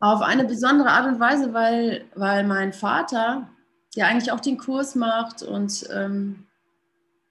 [0.00, 3.50] Auf eine besondere Art und Weise, weil, weil mein Vater,
[3.96, 6.46] der eigentlich auch den Kurs macht und ähm,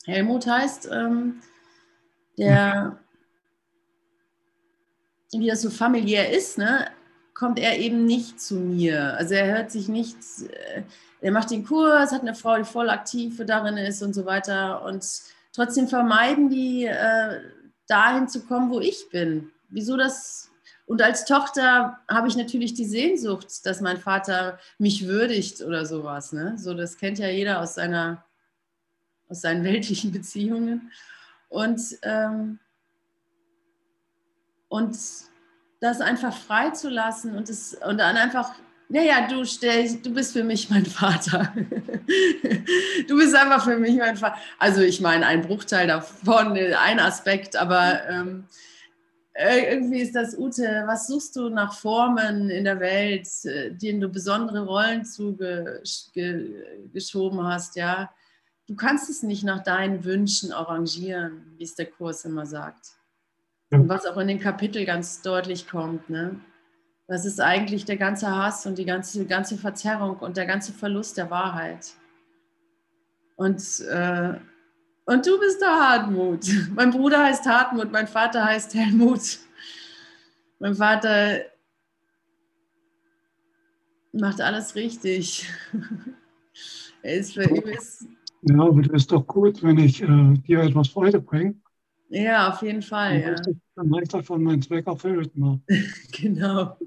[0.05, 1.41] Helmut heißt, ähm,
[2.37, 2.99] der,
[5.31, 6.87] wie das so familiär ist, ne,
[7.33, 9.15] kommt er eben nicht zu mir.
[9.17, 10.83] Also er hört sich nicht, äh,
[11.21, 14.83] er macht den Kurs, hat eine Frau, die voll aktiv darin ist und so weiter.
[14.83, 15.05] Und
[15.59, 17.41] trotzdem vermeiden die, äh,
[17.87, 19.51] dahin zu kommen, wo ich bin.
[19.67, 20.49] Wieso das?
[20.85, 26.31] Und als Tochter habe ich natürlich die Sehnsucht, dass mein Vater mich würdigt oder sowas.
[26.31, 26.57] Ne?
[26.57, 28.23] So, das kennt ja jeder aus, seiner,
[29.27, 30.91] aus seinen weltlichen Beziehungen.
[31.49, 32.59] Und, ähm,
[34.69, 34.97] und
[35.81, 38.53] das einfach freizulassen und, das, und dann einfach
[38.91, 41.53] naja, du stellst, du bist für mich mein Vater.
[43.07, 44.35] du bist einfach für mich mein Vater.
[44.57, 48.45] Also ich meine, ein Bruchteil davon, ein Aspekt, aber ähm,
[49.35, 54.09] irgendwie ist das Ute, was suchst du nach Formen in der Welt, äh, denen du
[54.09, 58.09] besondere Rollen zugeschoben hast, ja?
[58.67, 62.95] Du kannst es nicht nach deinen Wünschen arrangieren, wie es der Kurs immer sagt.
[63.71, 66.41] Und was auch in dem Kapitel ganz deutlich kommt, ne?
[67.09, 71.17] Das ist eigentlich der ganze Hass und die ganze, ganze Verzerrung und der ganze Verlust
[71.17, 71.91] der Wahrheit.
[73.35, 73.57] Und,
[73.89, 74.35] äh,
[75.05, 76.45] und du bist der Hartmut.
[76.75, 79.39] Mein Bruder heißt Hartmut, mein Vater heißt Helmut.
[80.59, 81.39] Mein Vater
[84.11, 85.49] macht alles richtig.
[87.01, 87.63] er ist für ihn.
[88.43, 91.55] Ja, aber das ist doch gut, wenn ich äh, dir etwas Freude bringe.
[92.09, 93.19] Ja, auf jeden Fall.
[93.19, 93.53] Dann, ja.
[93.75, 95.35] dann habe ich davon meinen Zweck erfüllt.
[95.35, 95.59] Ne?
[96.11, 96.77] genau.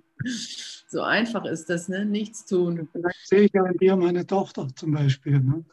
[0.89, 2.05] So einfach ist das, ne?
[2.05, 2.89] Nichts tun.
[2.92, 5.41] Vielleicht sehe ich ja in dir meine Tochter zum Beispiel.
[5.41, 5.64] Ne?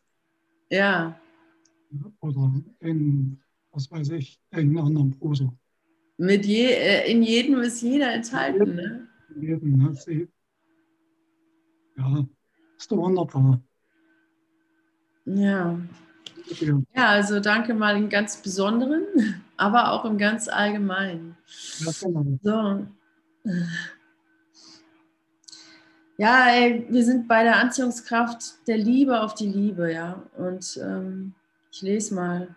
[0.70, 1.20] Ja.
[2.22, 3.40] Oder in,
[3.72, 5.54] was weiß ich, irgendeinem anderen Bruder.
[6.18, 9.08] Mit je, äh, in jedem ist jeder enthalten, ne?
[9.36, 9.96] In jedem, ne?
[9.96, 10.28] Sie,
[11.98, 12.26] ja,
[12.78, 13.62] ist doch wunderbar.
[15.26, 15.80] Ja.
[16.96, 19.04] Ja, also danke mal im ganz Besonderen,
[19.58, 21.36] aber auch im ganz Allgemeinen.
[21.80, 22.40] Ja, genau.
[22.42, 22.88] So.
[26.20, 30.22] Ja, ey, wir sind bei der Anziehungskraft der Liebe auf die Liebe, ja.
[30.36, 31.34] Und ähm,
[31.72, 32.54] ich lese mal.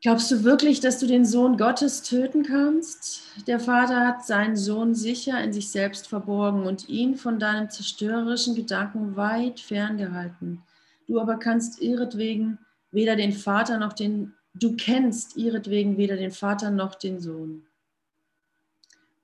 [0.00, 3.24] Glaubst du wirklich, dass du den Sohn Gottes töten kannst?
[3.48, 8.54] Der Vater hat seinen Sohn sicher in sich selbst verborgen und ihn von deinem zerstörerischen
[8.54, 10.62] Gedanken weit ferngehalten.
[11.08, 12.58] Du aber kannst ihretwegen
[12.92, 17.66] weder den Vater noch den, du kennst ihretwegen weder den Vater noch den Sohn.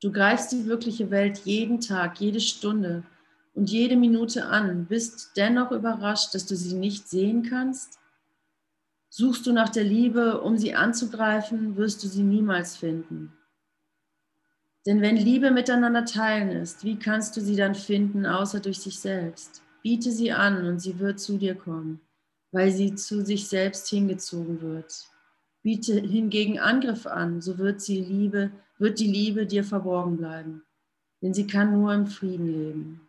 [0.00, 3.02] Du greifst die wirkliche Welt jeden Tag, jede Stunde
[3.54, 7.98] und jede Minute an, bist dennoch überrascht, dass du sie nicht sehen kannst?
[9.10, 13.32] Suchst du nach der Liebe, um sie anzugreifen, wirst du sie niemals finden.
[14.86, 19.00] Denn wenn Liebe miteinander teilen ist, wie kannst du sie dann finden, außer durch sich
[19.00, 19.62] selbst?
[19.82, 22.00] Biete sie an und sie wird zu dir kommen,
[22.52, 25.06] weil sie zu sich selbst hingezogen wird.
[25.62, 30.64] Biete hingegen Angriff an, so wird sie Liebe wird die Liebe dir verborgen bleiben,
[31.20, 33.08] denn sie kann nur im Frieden leben.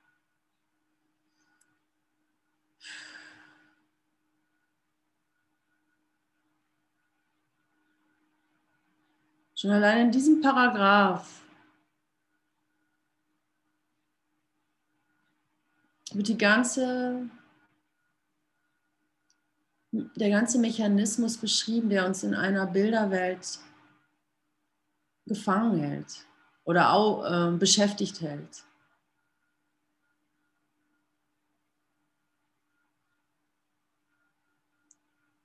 [9.55, 11.41] Schon allein in diesem Paragraph
[16.13, 17.29] wird die ganze,
[19.91, 23.59] der ganze Mechanismus beschrieben, der uns in einer Bilderwelt
[25.29, 26.25] gefangen hält
[26.65, 28.63] oder auch äh, beschäftigt hält.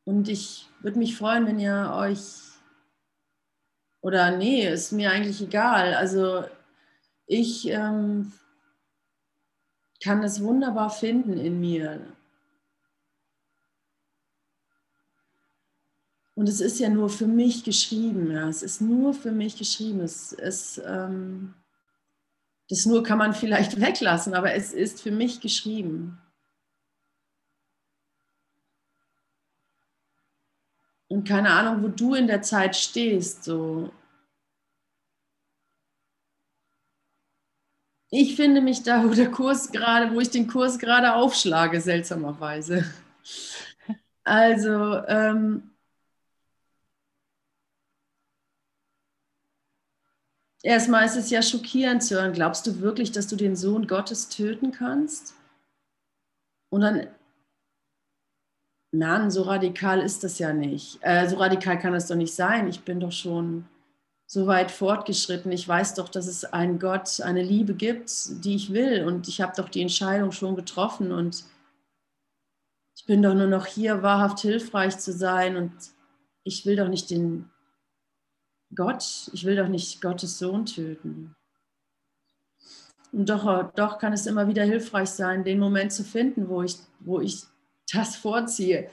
[0.04, 2.20] Und ich würde mich freuen, wenn ihr euch,
[4.02, 5.94] oder nee, ist mir eigentlich egal.
[5.94, 6.44] Also
[7.26, 8.32] ich ähm,
[10.02, 12.00] kann es wunderbar finden in mir.
[16.36, 18.48] Und es ist ja nur für mich geschrieben, ja.
[18.48, 20.00] Es ist nur für mich geschrieben.
[20.00, 21.54] Es, es, ähm,
[22.68, 26.18] das nur kann man vielleicht weglassen, aber es ist für mich geschrieben.
[31.08, 33.44] Und keine Ahnung, wo du in der Zeit stehst.
[33.44, 33.90] So.
[38.10, 42.84] Ich finde mich da, wo der Kurs gerade, wo ich den Kurs gerade aufschlage, seltsamerweise.
[44.24, 45.73] Also, ähm,
[50.64, 52.32] Erstmal ist es ja schockierend zu hören.
[52.32, 55.34] Glaubst du wirklich, dass du den Sohn Gottes töten kannst?
[56.70, 57.06] Und dann
[58.90, 60.98] Mann, so radikal ist das ja nicht.
[61.02, 62.66] Äh, so radikal kann es doch nicht sein.
[62.66, 63.66] Ich bin doch schon
[64.26, 65.52] so weit fortgeschritten.
[65.52, 68.10] Ich weiß doch, dass es einen Gott, eine Liebe gibt,
[68.42, 69.04] die ich will.
[69.04, 71.12] Und ich habe doch die Entscheidung schon getroffen.
[71.12, 71.44] Und
[72.96, 75.56] ich bin doch nur noch hier, wahrhaft hilfreich zu sein.
[75.56, 75.72] Und
[76.42, 77.50] ich will doch nicht den
[78.74, 81.34] Gott, ich will doch nicht Gottes Sohn töten.
[83.12, 86.78] Und doch, doch kann es immer wieder hilfreich sein, den Moment zu finden, wo ich,
[86.98, 87.44] wo ich
[87.92, 88.90] das vorziehe,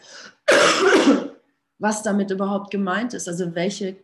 [1.79, 3.97] was damit überhaupt gemeint ist, also welche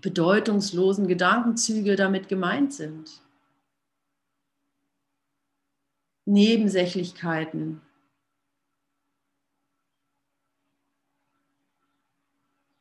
[0.00, 3.20] bedeutungslosen Gedankenzüge damit gemeint sind.
[6.24, 7.82] Nebensächlichkeiten.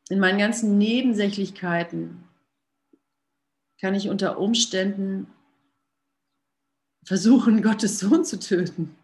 [0.10, 2.24] In meinen ganzen Nebensächlichkeiten
[3.80, 5.28] kann ich unter Umständen
[7.04, 8.96] versuchen, Gottes Sohn zu töten.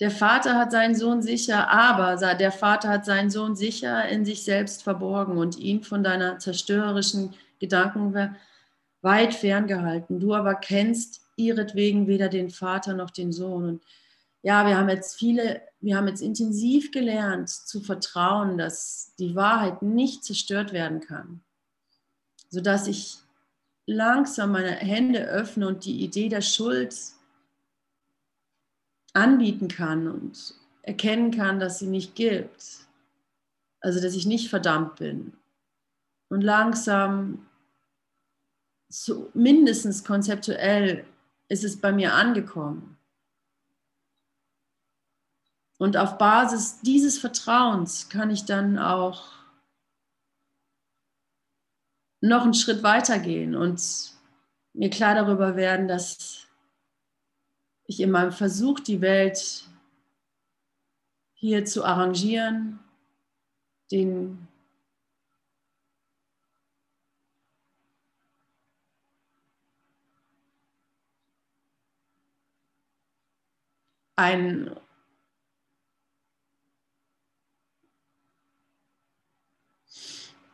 [0.00, 4.42] Der Vater hat seinen Sohn sicher, aber der Vater hat seinen Sohn sicher in sich
[4.42, 8.36] selbst verborgen und ihn von deiner zerstörerischen Gedanken
[9.02, 10.18] weit ferngehalten.
[10.18, 13.68] Du aber kennst ihretwegen weder den Vater noch den Sohn.
[13.68, 13.84] Und
[14.42, 19.82] ja, wir haben jetzt viele, wir haben jetzt intensiv gelernt zu vertrauen, dass die Wahrheit
[19.82, 21.42] nicht zerstört werden kann,
[22.48, 23.18] sodass ich
[23.86, 26.96] langsam meine Hände öffne und die Idee der Schuld
[29.12, 32.86] anbieten kann und erkennen kann, dass sie nicht gibt.
[33.80, 35.34] Also, dass ich nicht verdammt bin.
[36.30, 37.46] Und langsam,
[38.88, 41.04] so mindestens konzeptuell,
[41.48, 42.93] ist es bei mir angekommen.
[45.84, 49.34] Und auf Basis dieses Vertrauens kann ich dann auch
[52.22, 54.14] noch einen Schritt weiter gehen und
[54.72, 56.46] mir klar darüber werden, dass
[57.84, 59.68] ich in meinem Versuch, die Welt
[61.34, 62.78] hier zu arrangieren,
[63.90, 64.48] den
[74.16, 74.74] ein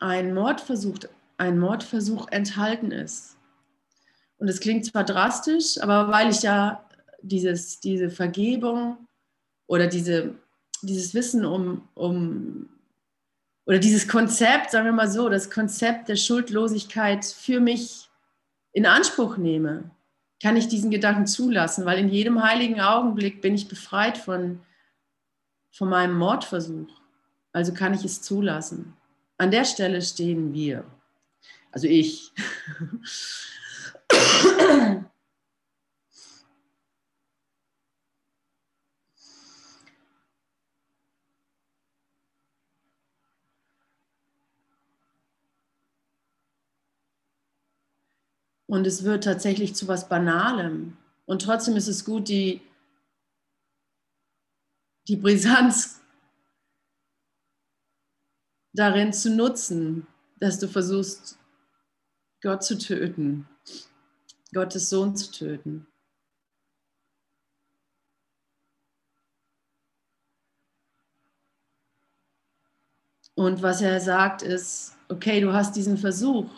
[0.01, 0.99] ein Mordversuch,
[1.37, 3.37] ein Mordversuch enthalten ist.
[4.39, 6.85] Und es klingt zwar drastisch, aber weil ich ja
[7.23, 8.97] dieses, diese Vergebung
[9.67, 10.35] oder diese,
[10.83, 12.69] dieses Wissen um, um,
[13.67, 18.09] oder dieses Konzept, sagen wir mal so, das Konzept der Schuldlosigkeit für mich
[18.73, 19.91] in Anspruch nehme,
[20.43, 24.61] kann ich diesen Gedanken zulassen, weil in jedem heiligen Augenblick bin ich befreit von,
[25.71, 26.89] von meinem Mordversuch.
[27.53, 28.97] Also kann ich es zulassen.
[29.41, 30.85] An der Stelle stehen wir.
[31.73, 32.31] Also ich.
[48.67, 50.99] Und es wird tatsächlich zu was Banalem.
[51.25, 52.61] Und trotzdem ist es gut, die,
[55.09, 56.00] die Brisanz
[58.73, 60.07] darin zu nutzen,
[60.39, 61.39] dass du versuchst,
[62.43, 63.47] Gott zu töten,
[64.53, 65.87] Gottes Sohn zu töten.
[73.35, 76.51] Und was er sagt ist, okay, du hast diesen Versuch,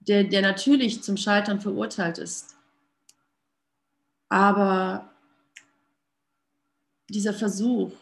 [0.00, 2.56] der, der natürlich zum Scheitern verurteilt ist.
[4.28, 5.10] Aber
[7.08, 7.92] dieser Versuch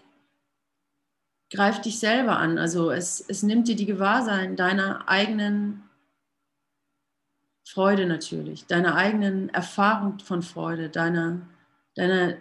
[1.50, 2.58] greift dich selber an.
[2.58, 5.82] Also es, es nimmt dir die Gewahrsein deiner eigenen
[7.64, 11.42] Freude natürlich, deiner eigenen Erfahrung von Freude, deiner,
[11.94, 12.36] deiner,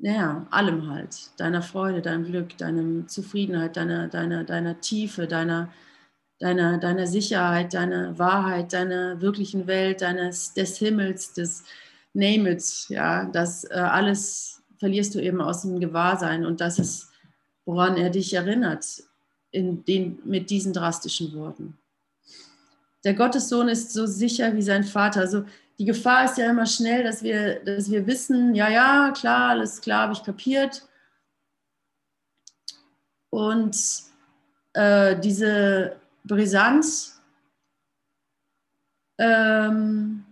[0.00, 5.72] naja, allem halt, deiner Freude, deinem Glück, deiner Zufriedenheit, deiner, deiner, deiner Tiefe, deiner,
[6.40, 11.64] deiner, deiner Sicherheit, deiner Wahrheit, deiner wirklichen Welt, deines, des Himmels, des
[12.14, 17.10] Name it, ja, das äh, alles verlierst du eben aus dem Gewahrsein und das ist,
[17.64, 19.02] woran er dich erinnert
[19.50, 21.78] in den, mit diesen drastischen Worten.
[23.04, 25.20] Der Gottessohn ist so sicher wie sein Vater.
[25.20, 25.44] Also
[25.78, 29.80] die Gefahr ist ja immer schnell, dass wir, dass wir wissen, ja, ja, klar, alles
[29.80, 30.86] klar, habe ich kapiert.
[33.30, 33.76] Und
[34.72, 37.20] äh, diese Brisanz
[39.18, 40.24] ähm,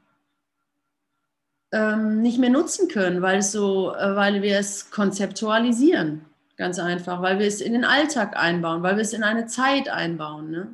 [1.76, 6.24] ähm, nicht mehr nutzen können, weil, so, äh, weil wir es konzeptualisieren,
[6.56, 9.88] ganz einfach, weil wir es in den Alltag einbauen, weil wir es in eine Zeit
[9.88, 10.50] einbauen.
[10.50, 10.68] Ne?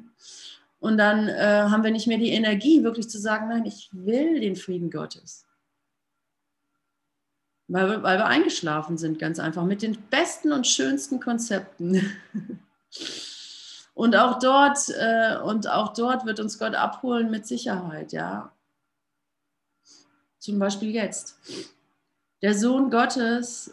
[0.79, 4.41] Und dann äh, haben wir nicht mehr die Energie, wirklich zu sagen, nein, ich will
[4.41, 5.45] den Frieden Gottes.
[7.67, 12.13] weil, weil wir eingeschlafen sind, ganz einfach, mit den besten und schönsten Konzepten.
[13.95, 18.52] Und auch dort, äh, und auch dort wird uns Gott abholen mit Sicherheit, ja.
[20.43, 21.39] Zum Beispiel jetzt.
[22.43, 23.73] Der Sohn Gottes,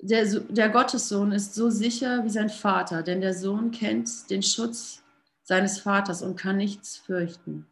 [0.00, 5.02] der, der Gottessohn ist so sicher wie sein Vater, denn der Sohn kennt den Schutz
[5.42, 7.66] seines Vaters und kann nichts fürchten.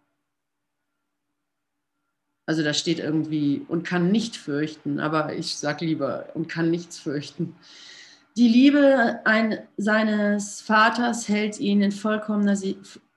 [2.47, 6.99] Also da steht irgendwie und kann nicht fürchten, aber ich sage lieber und kann nichts
[6.99, 7.55] fürchten.
[8.37, 12.59] Die Liebe ein, seines Vaters hält ihn in vollkommener,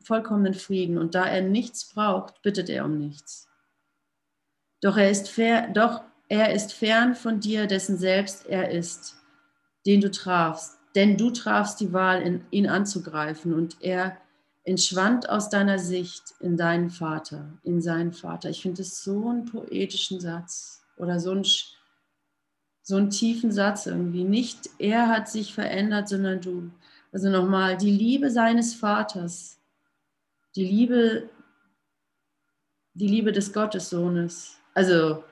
[0.03, 3.48] vollkommenen Frieden und da er nichts braucht, bittet er um nichts.
[4.81, 9.17] Doch er ist, fer, doch er ist fern von dir, dessen selbst er ist,
[9.85, 10.77] den du trafst.
[10.95, 14.17] Denn du trafst die Wahl, in, ihn anzugreifen und er
[14.63, 18.49] entschwand aus deiner Sicht in deinen Vater, in seinen Vater.
[18.49, 21.45] Ich finde es so einen poetischen Satz oder so einen,
[22.83, 24.23] so einen tiefen Satz irgendwie.
[24.23, 26.71] Nicht er hat sich verändert, sondern du.
[27.11, 29.59] Also nochmal, die Liebe seines Vaters,
[30.55, 31.29] die Liebe,
[32.93, 35.25] die Liebe des Gottessohnes, also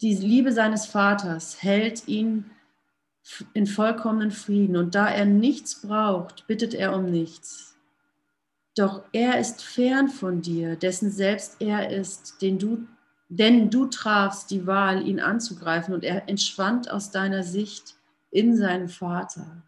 [0.00, 2.50] die Liebe seines Vaters hält ihn
[3.54, 7.76] in vollkommenen Frieden und da er nichts braucht, bittet er um nichts.
[8.74, 12.88] Doch er ist fern von dir, dessen selbst er ist, den du,
[13.28, 17.94] denn du trafst die Wahl, ihn anzugreifen und er entschwand aus deiner Sicht
[18.32, 19.62] in seinen Vater.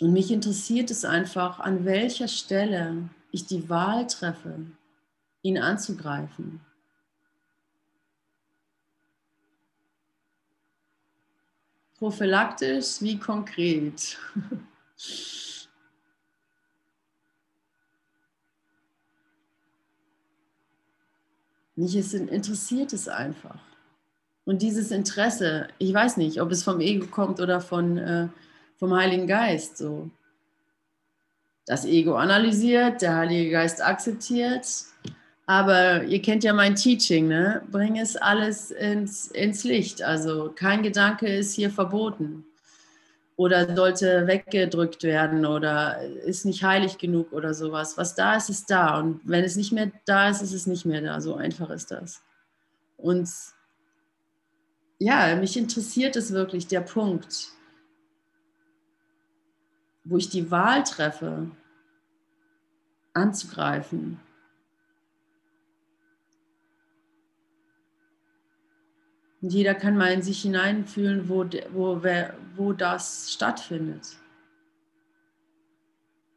[0.00, 4.66] Und mich interessiert es einfach, an welcher Stelle ich die Wahl treffe,
[5.42, 6.60] ihn anzugreifen.
[11.98, 14.18] Prophylaktisch wie konkret.
[21.78, 23.60] Mich interessiert es einfach.
[24.46, 28.28] Und dieses Interesse, ich weiß nicht, ob es vom Ego kommt oder von, äh,
[28.76, 29.78] vom Heiligen Geist.
[29.78, 30.10] So.
[31.66, 34.66] Das Ego analysiert, der Heilige Geist akzeptiert
[35.46, 37.62] aber ihr kennt ja mein Teaching, ne?
[37.70, 40.02] Bring es alles ins, ins Licht.
[40.02, 42.44] Also kein Gedanke ist hier verboten
[43.36, 47.96] oder sollte weggedrückt werden oder ist nicht heilig genug oder sowas.
[47.96, 48.98] Was da ist, ist da.
[48.98, 51.20] Und wenn es nicht mehr da ist, ist es nicht mehr da.
[51.20, 52.22] So einfach ist das.
[52.96, 53.28] Und
[54.98, 57.50] ja, mich interessiert es wirklich, der Punkt,
[60.08, 61.50] wo ich die Wahl treffe,
[63.12, 64.20] anzugreifen
[69.46, 72.02] Und jeder kann mal in sich hineinfühlen, wo, wo,
[72.56, 74.16] wo das stattfindet.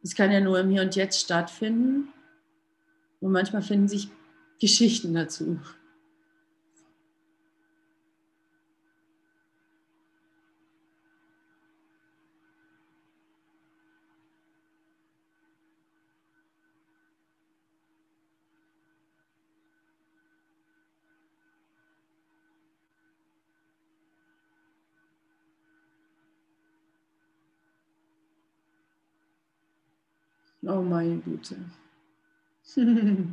[0.03, 2.09] Es kann ja nur im Hier und Jetzt stattfinden.
[3.19, 4.09] Und manchmal finden sich
[4.61, 5.59] Geschichten dazu.
[30.69, 31.55] Oh meine Güte.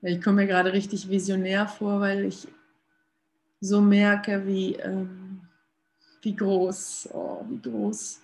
[0.00, 2.48] ich komme mir gerade richtig visionär vor, weil ich
[3.60, 5.42] so merke, wie, ähm,
[6.22, 8.22] wie groß, oh, wie groß,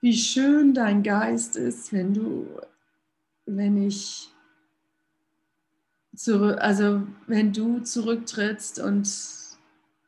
[0.00, 2.46] wie schön dein Geist ist, wenn du,
[3.44, 4.28] wenn ich
[6.14, 9.10] zurück, also wenn du zurücktrittst und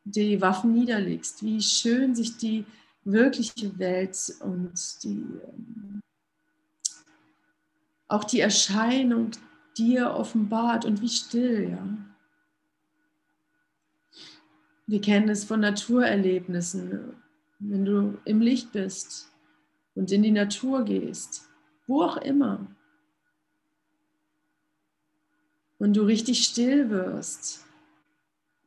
[0.04, 2.64] die Waffen niederlegst, wie schön sich die
[3.04, 6.01] wirkliche Welt und die ähm,
[8.12, 9.31] auch die Erscheinung
[9.76, 11.88] dir offenbart und wie still, ja.
[14.87, 17.14] Wir kennen es von Naturerlebnissen,
[17.59, 19.31] wenn du im Licht bist
[19.95, 21.49] und in die Natur gehst,
[21.87, 22.66] wo auch immer.
[25.78, 27.64] Und du richtig still wirst.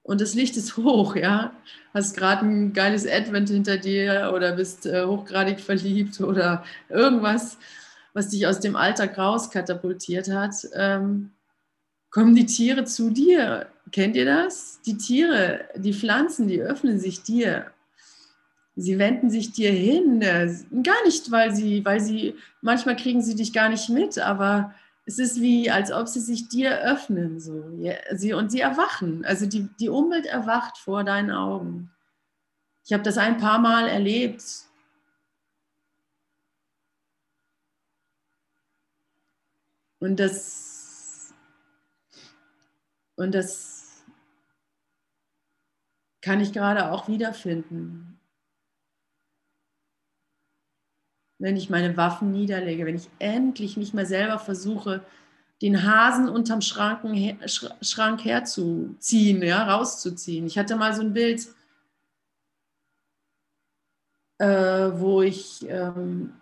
[0.02, 1.56] Und das Licht ist hoch, ja.
[1.94, 7.60] Hast gerade ein geiles Advent hinter dir oder bist äh, hochgradig verliebt oder irgendwas
[8.15, 11.31] was dich aus dem Alltag rauskatapultiert hat, ähm,
[12.10, 13.67] kommen die Tiere zu dir.
[13.91, 14.79] Kennt ihr das?
[14.86, 17.67] Die Tiere, die Pflanzen, die öffnen sich dir.
[18.77, 20.22] Sie wenden sich dir hin.
[20.22, 24.74] Gar nicht, weil sie, weil sie, manchmal kriegen sie dich gar nicht mit, aber
[25.05, 27.41] es ist wie, als ob sie sich dir öffnen.
[27.41, 27.65] So.
[28.13, 29.25] Sie, und sie erwachen.
[29.25, 31.91] Also die, die Umwelt erwacht vor deinen Augen.
[32.86, 34.43] Ich habe das ein paar Mal erlebt,
[40.06, 41.34] Und das,
[43.16, 44.04] und das
[46.22, 48.20] kann ich gerade auch wiederfinden.
[51.40, 55.04] Wenn ich meine Waffen niederlege, wenn ich endlich nicht mehr selber versuche,
[55.64, 57.40] den Hasen unterm Schranken,
[57.82, 60.46] Schrank herzuziehen, ja, rauszuziehen.
[60.46, 61.48] Ich hatte mal so ein Bild,
[64.38, 66.40] äh, wo ich ähm,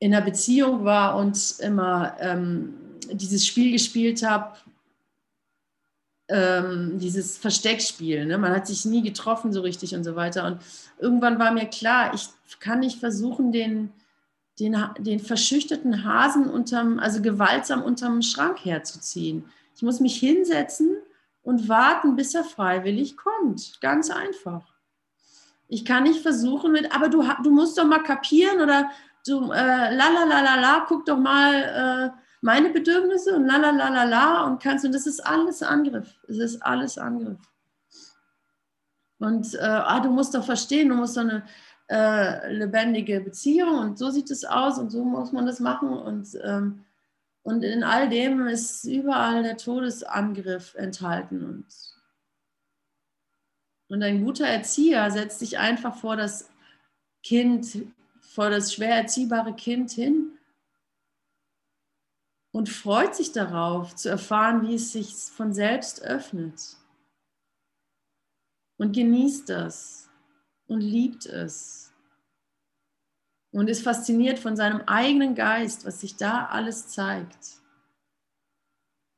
[0.00, 2.74] in einer Beziehung war und immer ähm,
[3.12, 4.56] dieses Spiel gespielt habe,
[6.28, 8.24] ähm, dieses Versteckspiel.
[8.24, 8.38] Ne?
[8.38, 10.46] Man hat sich nie getroffen so richtig und so weiter.
[10.46, 10.58] Und
[10.98, 12.28] irgendwann war mir klar, ich
[12.60, 13.92] kann nicht versuchen, den,
[14.58, 19.44] den, den verschüchterten Hasen unterm, also gewaltsam unterm Schrank herzuziehen.
[19.76, 20.96] Ich muss mich hinsetzen
[21.42, 23.80] und warten, bis er freiwillig kommt.
[23.80, 24.66] Ganz einfach.
[25.68, 28.90] Ich kann nicht versuchen mit, aber du, du musst doch mal kapieren oder
[29.26, 33.56] du, äh, la la la la la, guck doch mal äh, meine Bedürfnisse und la
[33.56, 36.18] la la la la und kannst, und das ist alles Angriff.
[36.28, 37.38] Es ist alles Angriff.
[39.18, 41.44] Und äh, ah, du musst doch verstehen, du musst doch eine
[41.90, 46.38] äh, lebendige Beziehung und so sieht es aus und so muss man das machen und
[46.42, 46.84] ähm,
[47.42, 51.44] und in all dem ist überall der Todesangriff enthalten.
[51.44, 51.66] Und,
[53.88, 56.50] und ein guter Erzieher setzt sich einfach vor das
[57.22, 57.86] Kind
[58.30, 60.38] vor das schwer erziehbare Kind hin
[62.52, 66.76] und freut sich darauf zu erfahren, wie es sich von selbst öffnet.
[68.76, 70.08] Und genießt das
[70.68, 71.92] und liebt es.
[73.52, 77.60] Und ist fasziniert von seinem eigenen Geist, was sich da alles zeigt.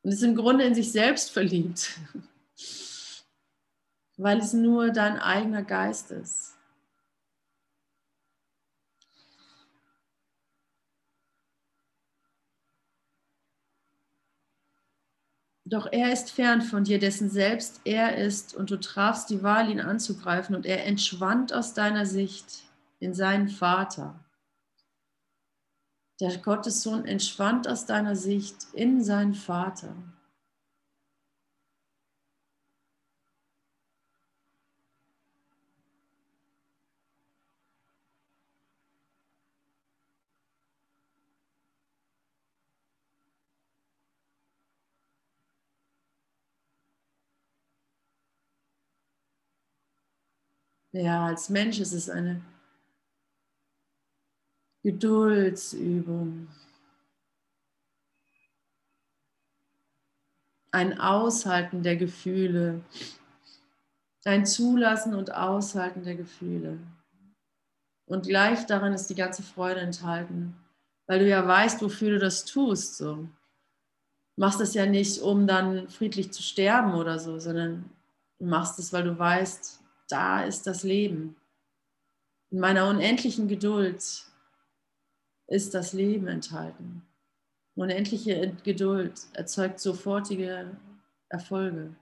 [0.02, 2.00] Und ist im Grunde in sich selbst verliebt,
[4.16, 6.51] weil es nur dein eigener Geist ist.
[15.72, 19.70] Doch er ist fern von dir, dessen selbst er ist, und du trafst die Wahl,
[19.70, 22.64] ihn anzugreifen, und er entschwand aus deiner Sicht
[23.00, 24.22] in seinen Vater.
[26.20, 29.94] Der Gottessohn entschwand aus deiner Sicht in seinen Vater.
[50.92, 52.42] Ja, als Mensch ist es eine
[54.82, 56.48] Geduldsübung.
[60.70, 62.82] Ein Aushalten der Gefühle.
[64.24, 66.78] Ein Zulassen und Aushalten der Gefühle.
[68.06, 70.54] Und gleich darin ist die ganze Freude enthalten,
[71.06, 72.98] weil du ja weißt, wofür du das tust.
[72.98, 73.14] So.
[73.14, 73.28] Du
[74.36, 77.90] machst es ja nicht, um dann friedlich zu sterben oder so, sondern
[78.38, 79.81] du machst es, weil du weißt,
[80.12, 81.36] da ist das Leben.
[82.50, 84.26] In meiner unendlichen Geduld
[85.46, 87.02] ist das Leben enthalten.
[87.74, 90.76] Unendliche Geduld erzeugt sofortige
[91.30, 91.96] Erfolge.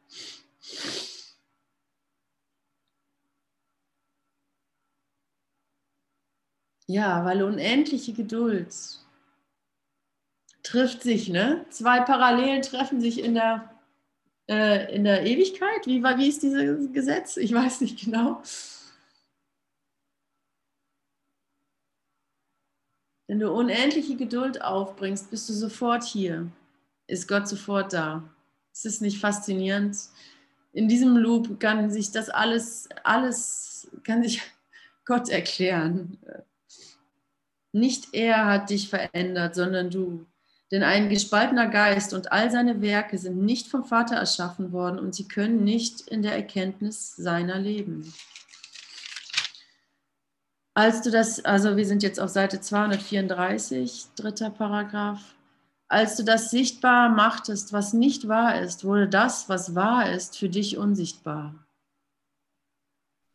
[6.88, 8.75] Ja, weil unendliche Geduld
[10.64, 11.64] trifft sich, ne?
[11.70, 13.69] Zwei Parallelen treffen sich in der
[14.50, 15.86] äh, in der Ewigkeit?
[15.86, 17.36] Wie, war, wie ist dieses Gesetz?
[17.36, 18.42] Ich weiß nicht genau.
[23.28, 26.50] Wenn du unendliche Geduld aufbringst, bist du sofort hier.
[27.06, 28.24] Ist Gott sofort da.
[28.72, 29.96] Ist es nicht faszinierend?
[30.72, 34.42] In diesem Loop kann sich das alles, alles, kann sich
[35.04, 36.18] Gott erklären.
[37.72, 40.26] Nicht er hat dich verändert, sondern du.
[40.70, 45.14] Denn ein gespaltener Geist und all seine Werke sind nicht vom Vater erschaffen worden und
[45.14, 48.12] sie können nicht in der Erkenntnis seiner leben.
[50.74, 55.35] Als du das, also wir sind jetzt auf Seite 234, dritter Paragraph.
[55.88, 60.48] Als du das sichtbar machtest, was nicht wahr ist, wurde das, was wahr ist, für
[60.48, 61.54] dich unsichtbar.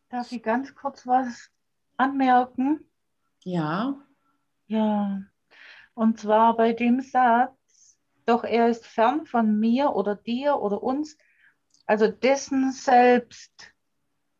[0.08, 1.50] Darf ich ganz kurz was
[1.98, 2.80] anmerken?
[3.44, 3.94] Ja.
[4.68, 5.20] Ja,
[5.96, 11.16] und zwar bei dem Satz, doch er ist fern von mir oder dir oder uns,
[11.86, 13.72] also dessen Selbst,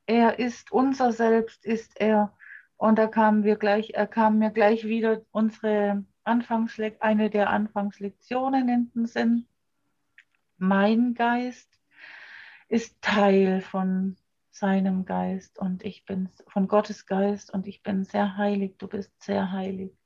[0.05, 2.37] er ist unser Selbst, ist er.
[2.77, 8.69] Und da kamen wir gleich, er kam mir gleich wieder unsere Anfangslek eine der Anfangslektionen
[8.69, 9.47] in den Sinn.
[10.59, 11.73] Mein Geist
[12.69, 14.17] ist Teil von
[14.51, 19.23] seinem Geist und ich bin von Gottes Geist und ich bin sehr heilig, du bist
[19.23, 19.97] sehr heilig.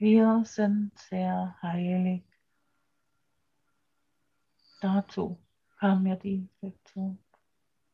[0.00, 2.22] Wir sind sehr heilig.
[4.80, 5.38] Dazu
[5.78, 7.18] kam mir die Lektion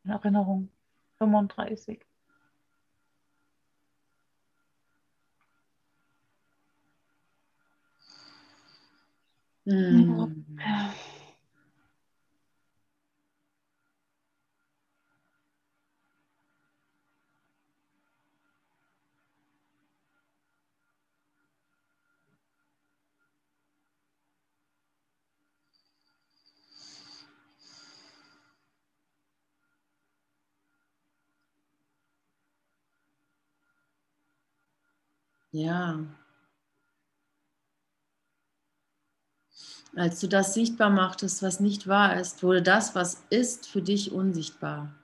[0.04, 0.70] in Erinnerung
[1.18, 2.00] 35.
[9.64, 10.46] Hm.
[10.60, 10.94] Ja.
[39.94, 44.12] Als du das sichtbar machtest, was nicht wahr ist, wurde das, was ist, für dich
[44.12, 44.94] unsichtbar.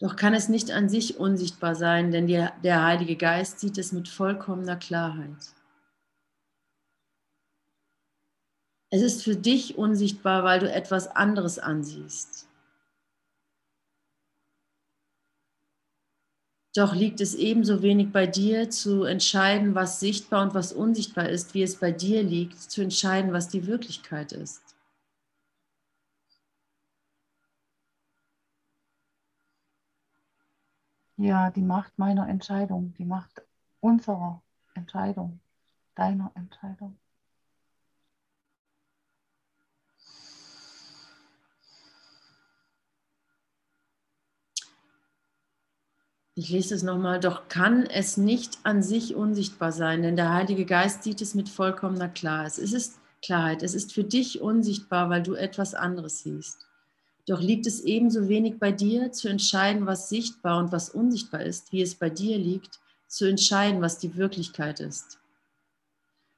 [0.00, 3.92] Doch kann es nicht an sich unsichtbar sein, denn die, der Heilige Geist sieht es
[3.92, 5.54] mit vollkommener Klarheit.
[8.90, 12.47] Es ist für dich unsichtbar, weil du etwas anderes ansiehst.
[16.78, 21.52] Doch liegt es ebenso wenig bei dir zu entscheiden, was sichtbar und was unsichtbar ist,
[21.52, 24.62] wie es bei dir liegt, zu entscheiden, was die Wirklichkeit ist.
[31.16, 33.42] Ja, die Macht meiner Entscheidung, die Macht
[33.80, 34.40] unserer
[34.74, 35.40] Entscheidung,
[35.96, 36.96] deiner Entscheidung.
[46.38, 50.66] Ich lese es nochmal, doch kann es nicht an sich unsichtbar sein, denn der Heilige
[50.66, 52.58] Geist sieht es mit vollkommener Klarheit.
[52.58, 56.68] Es ist Klarheit, es ist für dich unsichtbar, weil du etwas anderes siehst.
[57.26, 61.72] Doch liegt es ebenso wenig bei dir, zu entscheiden, was sichtbar und was unsichtbar ist,
[61.72, 65.18] wie es bei dir liegt, zu entscheiden, was die Wirklichkeit ist.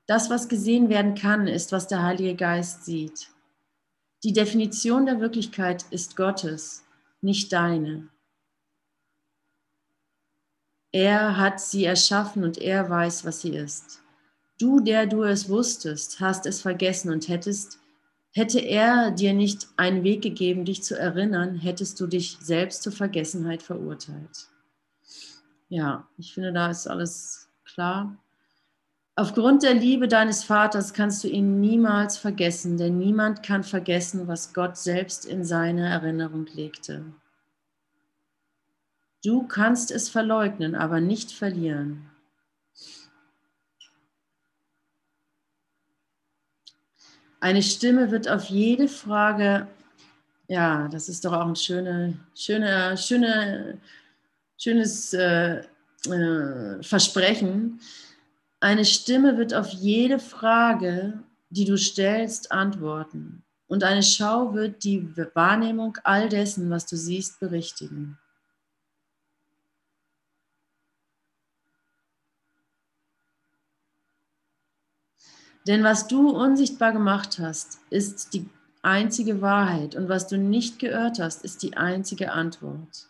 [0.07, 3.29] Das, was gesehen werden kann, ist, was der Heilige Geist sieht.
[4.25, 6.85] Die Definition der Wirklichkeit ist Gottes,
[7.21, 8.09] nicht deine.
[10.93, 14.03] Er hat sie erschaffen und er weiß, was sie ist.
[14.59, 17.79] Du, der du es wusstest, hast es vergessen und hättest,
[18.33, 22.93] hätte er dir nicht einen Weg gegeben, dich zu erinnern, hättest du dich selbst zur
[22.93, 24.49] Vergessenheit verurteilt.
[25.69, 28.17] Ja, ich finde, da ist alles klar.
[29.15, 34.53] Aufgrund der Liebe deines Vaters kannst du ihn niemals vergessen, denn niemand kann vergessen, was
[34.53, 37.05] Gott selbst in seine Erinnerung legte.
[39.23, 42.11] Du kannst es verleugnen, aber nicht verlieren.
[47.41, 49.67] Eine Stimme wird auf jede Frage,
[50.49, 53.79] ja, das ist doch auch ein schöne, schöne, schöne,
[54.59, 55.63] schönes äh,
[56.07, 57.81] äh, Versprechen.
[58.61, 63.43] Eine Stimme wird auf jede Frage, die du stellst, antworten.
[63.69, 68.19] Und eine Schau wird die Wahrnehmung all dessen, was du siehst, berichtigen.
[75.67, 78.49] Denn was du unsichtbar gemacht hast, ist die
[78.83, 83.09] einzige Wahrheit und was du nicht geirrt hast, ist die einzige Antwort.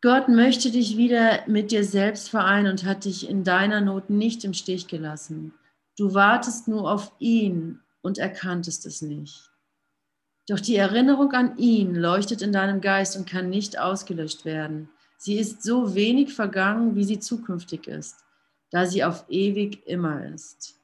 [0.00, 4.44] Gott möchte dich wieder mit dir selbst vereinen und hat dich in deiner Not nicht
[4.44, 5.54] im Stich gelassen.
[5.96, 9.50] Du wartest nur auf ihn und erkanntest es nicht.
[10.48, 14.88] Doch die Erinnerung an ihn leuchtet in deinem Geist und kann nicht ausgelöscht werden.
[15.16, 18.24] Sie ist so wenig vergangen, wie sie zukünftig ist,
[18.70, 20.77] da sie auf ewig immer ist.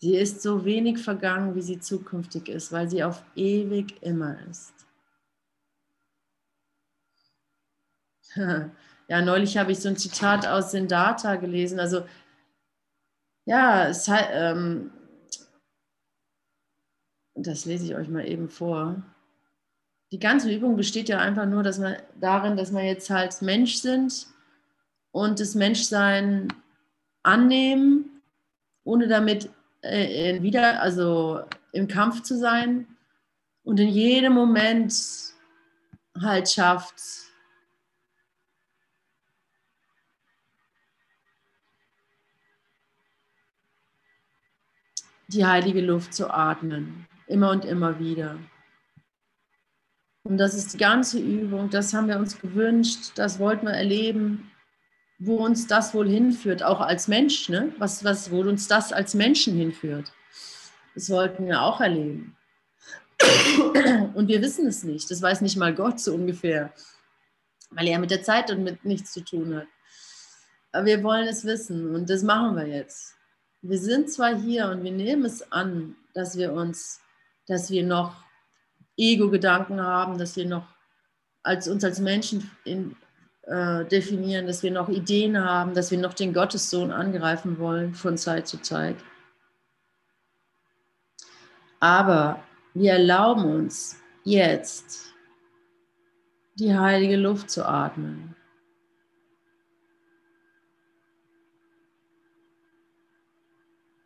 [0.00, 4.72] Sie ist so wenig vergangen, wie sie zukünftig ist, weil sie auf ewig immer ist.
[9.10, 11.80] Ja, neulich habe ich so ein Zitat aus Sindata gelesen.
[11.80, 12.04] Also,
[13.46, 14.90] ja, es, ähm,
[17.34, 19.02] das lese ich euch mal eben vor.
[20.12, 23.76] Die ganze Übung besteht ja einfach nur dass man, darin, dass wir jetzt halt Mensch
[23.76, 24.26] sind
[25.10, 26.52] und das Menschsein
[27.22, 28.22] annehmen,
[28.84, 29.50] ohne damit
[29.82, 32.86] äh, wieder, also im Kampf zu sein
[33.64, 34.94] und in jedem Moment
[36.20, 37.00] halt schafft,
[45.28, 48.38] die heilige Luft zu atmen, immer und immer wieder.
[50.24, 54.50] Und das ist die ganze Übung, das haben wir uns gewünscht, das wollten wir erleben,
[55.18, 57.72] wo uns das wohl hinführt, auch als Mensch, ne?
[57.78, 60.12] was, was, wo uns das als Menschen hinführt.
[60.94, 62.36] Das wollten wir auch erleben.
[64.14, 66.72] Und wir wissen es nicht, das weiß nicht mal Gott so ungefähr,
[67.70, 69.66] weil er mit der Zeit und mit nichts zu tun hat.
[70.70, 73.18] Aber wir wollen es wissen und das machen wir jetzt
[73.62, 77.00] wir sind zwar hier und wir nehmen es an, dass wir uns,
[77.46, 78.24] dass wir noch
[78.96, 80.66] Ego-Gedanken haben, dass wir noch
[81.42, 82.96] als uns als Menschen in,
[83.48, 88.16] äh, definieren, dass wir noch Ideen haben, dass wir noch den Gottessohn angreifen wollen von
[88.16, 88.96] Zeit zu Zeit.
[91.80, 92.42] Aber
[92.74, 95.14] wir erlauben uns jetzt
[96.54, 98.34] die heilige Luft zu atmen.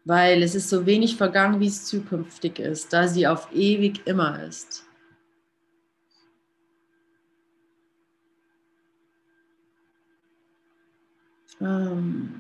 [0.05, 4.43] weil es ist so wenig vergangen, wie es zukünftig ist, da sie auf ewig immer
[4.43, 4.85] ist.
[11.63, 12.39] Ähm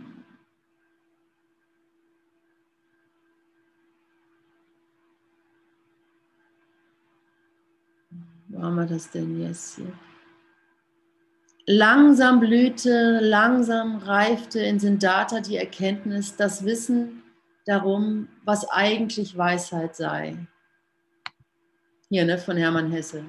[8.48, 9.92] Wo haben wir das denn jetzt hier?
[11.66, 17.22] Langsam blühte, langsam reifte in Sindata die Erkenntnis, das Wissen
[17.64, 20.36] darum, was eigentlich Weisheit sei.
[22.08, 23.24] Hier, ne, von Hermann Hesse.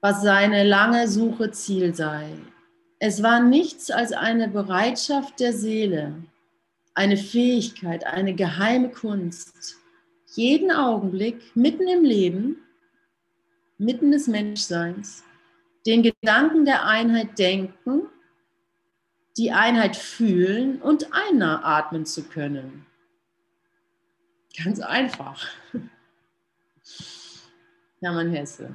[0.00, 2.32] Was seine lange Suche Ziel sei.
[3.00, 6.22] Es war nichts als eine Bereitschaft der Seele,
[6.94, 9.76] eine Fähigkeit, eine geheime Kunst,
[10.36, 12.58] jeden Augenblick, mitten im Leben,
[13.78, 15.24] mitten des Menschseins,
[15.86, 18.02] den Gedanken der Einheit denken
[19.36, 22.84] die Einheit fühlen und einatmen zu können.
[24.62, 25.46] Ganz einfach.
[28.02, 28.74] Hermann Hesse.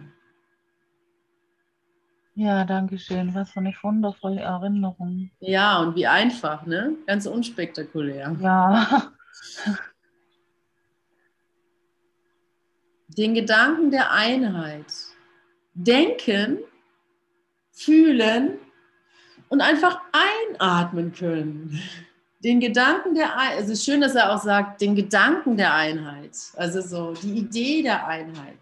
[2.37, 3.33] Ja, danke schön.
[3.33, 5.31] Was für eine wundervolle Erinnerung.
[5.39, 6.97] Ja, und wie einfach, ne?
[7.07, 8.35] Ganz unspektakulär.
[8.41, 9.13] Ja.
[13.07, 14.93] Den Gedanken der Einheit.
[15.73, 16.59] Denken,
[17.71, 18.59] fühlen
[19.47, 21.81] und einfach einatmen können.
[22.43, 26.37] Den Gedanken der Einheit, es ist schön, dass er auch sagt, den Gedanken der Einheit,
[26.55, 28.59] also so die Idee der Einheit.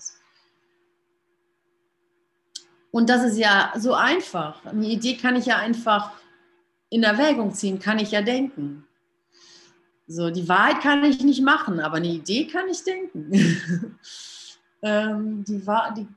[2.93, 4.63] Und das ist ja so einfach.
[4.67, 6.11] Eine Idee kann ich ja einfach
[6.89, 8.87] in Erwägung ziehen, kann ich ja denken.
[10.05, 13.31] So, die Wahrheit kann ich nicht machen, aber eine Idee kann ich denken.
[14.83, 15.59] ähm, die,
[15.97, 16.07] die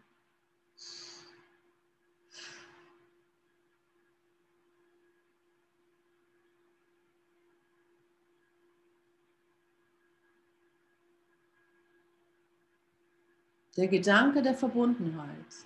[13.79, 15.66] der Gedanke der Verbundenheit,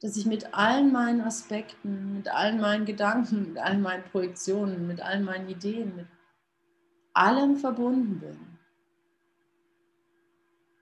[0.00, 5.00] dass ich mit allen meinen Aspekten, mit allen meinen Gedanken, mit allen meinen Projektionen, mit
[5.00, 6.06] allen meinen Ideen, mit
[7.14, 8.38] allem verbunden bin.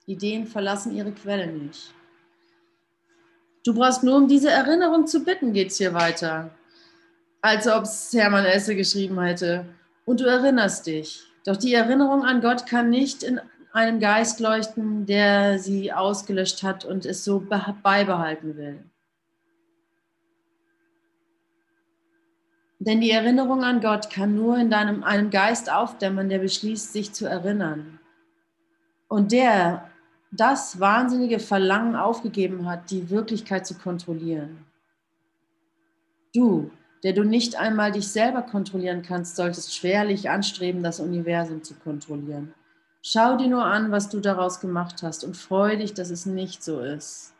[0.06, 1.94] Ideen verlassen ihre Quelle nicht.
[3.64, 6.50] Du brauchst nur um diese Erinnerung zu bitten, geht es hier weiter.
[7.40, 9.66] Als ob es Hermann Esse geschrieben hätte.
[10.04, 11.24] Und du erinnerst dich.
[11.44, 13.40] Doch die Erinnerung an Gott kann nicht in
[13.72, 17.40] einem Geist leuchten, der sie ausgelöscht hat und es so
[17.82, 18.84] beibehalten will.
[22.86, 27.12] Denn die Erinnerung an Gott kann nur in deinem, einem Geist aufdämmern, der beschließt, sich
[27.12, 27.98] zu erinnern.
[29.08, 29.90] Und der
[30.30, 34.64] das wahnsinnige Verlangen aufgegeben hat, die Wirklichkeit zu kontrollieren.
[36.34, 36.70] Du,
[37.02, 42.54] der du nicht einmal dich selber kontrollieren kannst, solltest schwerlich anstreben, das Universum zu kontrollieren.
[43.02, 46.62] Schau dir nur an, was du daraus gemacht hast und freu dich, dass es nicht
[46.62, 47.35] so ist.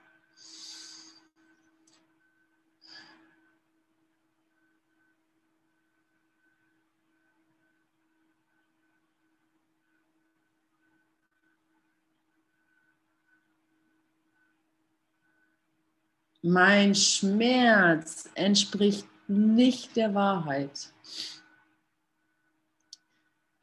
[16.46, 20.92] Mein Schmerz entspricht nicht der Wahrheit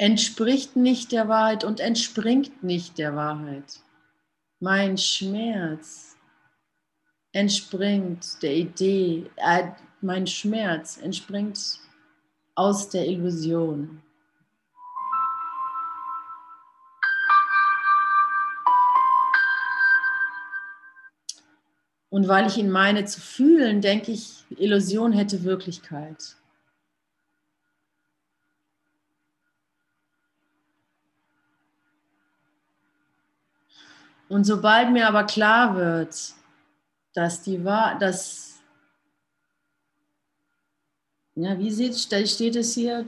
[0.03, 3.79] entspricht nicht der Wahrheit und entspringt nicht der Wahrheit.
[4.59, 6.17] Mein Schmerz
[7.31, 11.79] entspringt der Idee, äh, mein Schmerz entspringt
[12.55, 14.01] aus der Illusion.
[22.13, 26.35] Und weil ich ihn meine zu fühlen, denke ich, Illusion hätte Wirklichkeit.
[34.29, 36.35] Und sobald mir aber klar wird,
[37.15, 38.59] dass die war, dass,
[41.33, 43.07] ja, wie steht es hier?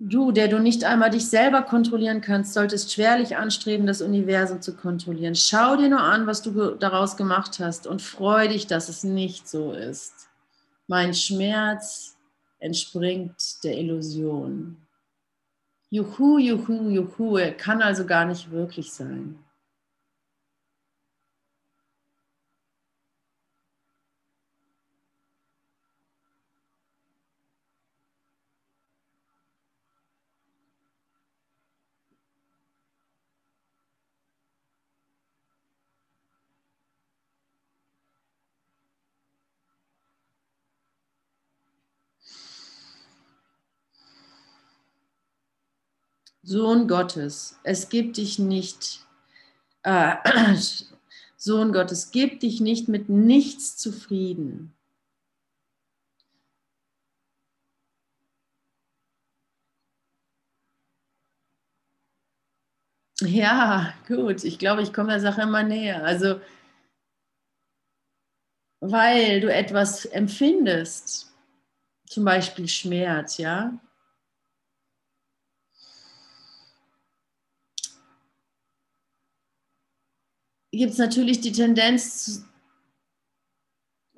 [0.00, 4.76] Du, der du nicht einmal dich selber kontrollieren kannst, solltest schwerlich anstreben, das Universum zu
[4.76, 5.34] kontrollieren.
[5.34, 9.48] Schau dir nur an, was du daraus gemacht hast und freu dich, dass es nicht
[9.48, 10.28] so ist.
[10.86, 12.16] Mein Schmerz
[12.60, 14.76] entspringt der Illusion.
[15.90, 19.38] Juhu, juhu, juhu, kann also gar nicht wirklich sein.
[46.48, 49.00] Sohn Gottes, es gibt dich nicht,
[49.82, 50.14] äh,
[51.36, 54.72] Sohn Gottes, gib dich nicht mit nichts zufrieden.
[63.20, 66.02] Ja, gut, ich glaube, ich komme der Sache immer näher.
[66.04, 66.40] Also,
[68.80, 71.30] weil du etwas empfindest,
[72.06, 73.78] zum Beispiel Schmerz, ja,
[80.78, 82.44] gibt es natürlich die Tendenz,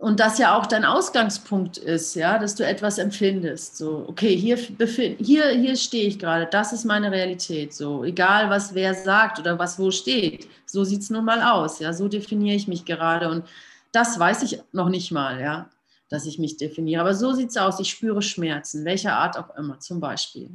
[0.01, 3.77] und das ja auch dein Ausgangspunkt ist, ja, dass du etwas empfindest.
[3.77, 7.75] So, okay, hier, hier, hier stehe ich gerade, das ist meine Realität.
[7.75, 11.81] So, egal was wer sagt oder was wo steht, so sieht es nun mal aus.
[11.81, 13.29] Ja, so definiere ich mich gerade.
[13.29, 13.45] Und
[13.93, 15.69] das weiß ich noch nicht mal, ja,
[16.09, 17.03] dass ich mich definiere.
[17.03, 17.79] Aber so sieht es aus.
[17.79, 20.49] Ich spüre Schmerzen, welcher Art auch immer, zum Beispiel.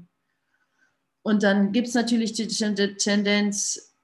[1.22, 3.95] Und dann gibt es natürlich die Tendenz,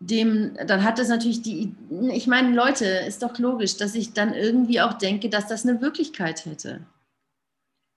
[0.00, 1.74] dem, dann hat das natürlich die,
[2.10, 5.80] ich meine, Leute, ist doch logisch, dass ich dann irgendwie auch denke, dass das eine
[5.82, 6.80] Wirklichkeit hätte.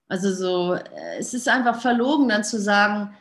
[0.09, 3.15] Also so, äh, es ist einfach verlogen, dann zu sagen,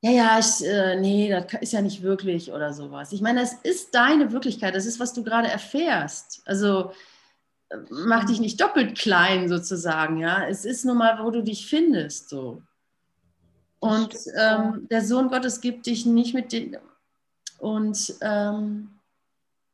[0.00, 3.12] ja, ja, ich, äh, nee, das ist ja nicht wirklich oder sowas.
[3.12, 6.42] Ich meine, das ist deine Wirklichkeit, das ist, was du gerade erfährst.
[6.46, 6.92] Also
[7.68, 10.46] äh, mach dich nicht doppelt klein sozusagen, ja.
[10.46, 12.62] Es ist nun mal, wo du dich findest, so.
[13.80, 16.78] Und ähm, der Sohn Gottes gibt dich nicht mit den,
[17.64, 18.90] und, ähm,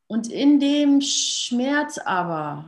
[0.06, 2.64] und in dem Schmerz aber,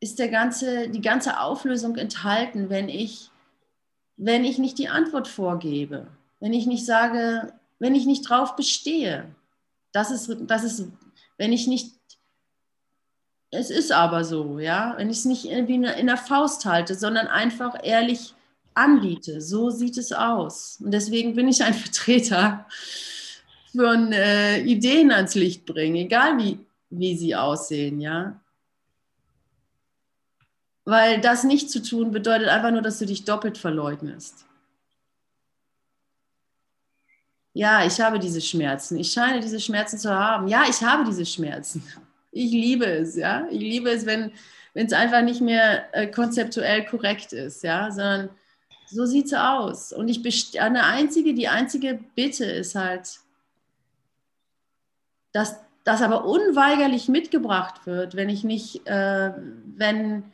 [0.00, 3.30] ist der ganze, die ganze Auflösung enthalten, wenn ich,
[4.16, 6.06] wenn ich nicht die Antwort vorgebe,
[6.40, 9.26] wenn ich nicht sage, wenn ich nicht drauf bestehe.
[9.92, 10.86] Das ist, das ist,
[11.36, 11.92] wenn ich nicht,
[13.50, 17.26] es ist aber so, ja, wenn ich es nicht irgendwie in der Faust halte, sondern
[17.26, 18.34] einfach ehrlich
[18.74, 19.40] anbiete.
[19.40, 20.78] So sieht es aus.
[20.82, 22.66] Und deswegen bin ich ein Vertreter
[23.74, 26.58] von äh, Ideen ans Licht bringen, egal wie,
[26.90, 28.40] wie sie aussehen, ja.
[30.84, 34.46] Weil das nicht zu tun bedeutet einfach nur, dass du dich doppelt verleugnest.
[37.52, 38.98] Ja, ich habe diese Schmerzen.
[38.98, 40.48] Ich scheine diese Schmerzen zu haben.
[40.48, 41.82] Ja, ich habe diese Schmerzen.
[42.32, 43.46] Ich liebe es, ja.
[43.50, 44.32] Ich liebe es, wenn
[44.74, 48.30] es einfach nicht mehr äh, konzeptuell korrekt ist, ja, sondern
[48.90, 49.92] so sieht es aus.
[49.92, 50.22] Und ich
[50.60, 53.20] eine einzige, die einzige Bitte ist halt,
[55.32, 59.32] dass das aber unweigerlich mitgebracht wird, wenn ich nicht, äh,
[59.76, 60.24] wenn,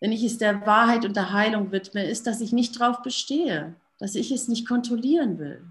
[0.00, 3.74] wenn ich es der Wahrheit und der Heilung widme, ist, dass ich nicht drauf bestehe,
[3.98, 5.62] dass ich es nicht kontrollieren will.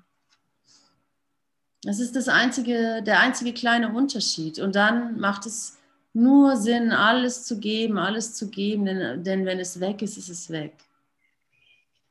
[1.83, 4.59] Das ist das einzige, der einzige kleine Unterschied.
[4.59, 5.77] Und dann macht es
[6.13, 10.29] nur Sinn, alles zu geben, alles zu geben, denn, denn wenn es weg ist, ist
[10.29, 10.73] es weg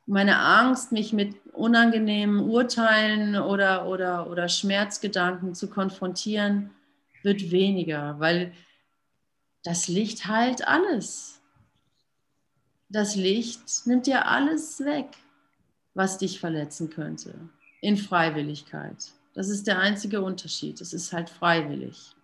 [0.07, 6.71] meine Angst, mich mit unangenehmen Urteilen oder, oder, oder Schmerzgedanken zu konfrontieren,
[7.23, 8.53] wird weniger, weil
[9.63, 11.41] das Licht heilt alles.
[12.91, 15.09] Das Licht nimmt dir alles weg,
[15.95, 17.35] was dich verletzen könnte,
[17.81, 19.13] in Freiwilligkeit.
[19.33, 20.81] Das ist der einzige Unterschied.
[20.81, 22.15] Es ist halt freiwillig.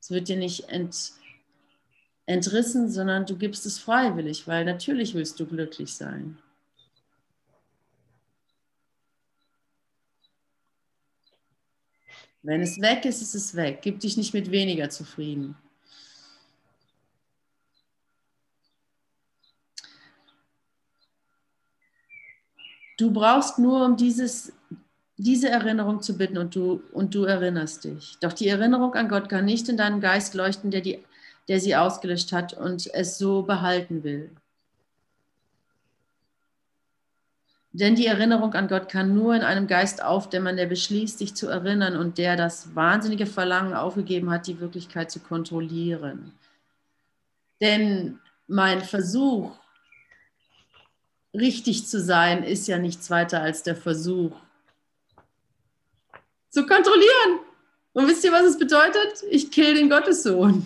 [0.00, 1.12] Es wird dir nicht ent,
[2.26, 6.38] entrissen, sondern du gibst es freiwillig, weil natürlich willst du glücklich sein.
[12.46, 13.80] Wenn es weg ist, ist es weg.
[13.82, 15.56] Gib dich nicht mit weniger zufrieden.
[22.98, 24.52] Du brauchst nur, um dieses,
[25.16, 28.16] diese Erinnerung zu bitten und du, und du erinnerst dich.
[28.20, 31.04] Doch die Erinnerung an Gott kann nicht in deinem Geist leuchten, der, die,
[31.48, 34.30] der sie ausgelöscht hat und es so behalten will.
[37.78, 41.48] Denn die Erinnerung an Gott kann nur in einem Geist aufdämmern, der beschließt, sich zu
[41.48, 46.32] erinnern und der das wahnsinnige Verlangen aufgegeben hat, die Wirklichkeit zu kontrollieren.
[47.60, 49.58] Denn mein Versuch,
[51.34, 54.34] richtig zu sein, ist ja nichts weiter als der Versuch
[56.48, 57.40] zu kontrollieren.
[57.92, 59.22] Und wisst ihr, was es bedeutet?
[59.30, 60.64] Ich kill den Gottessohn.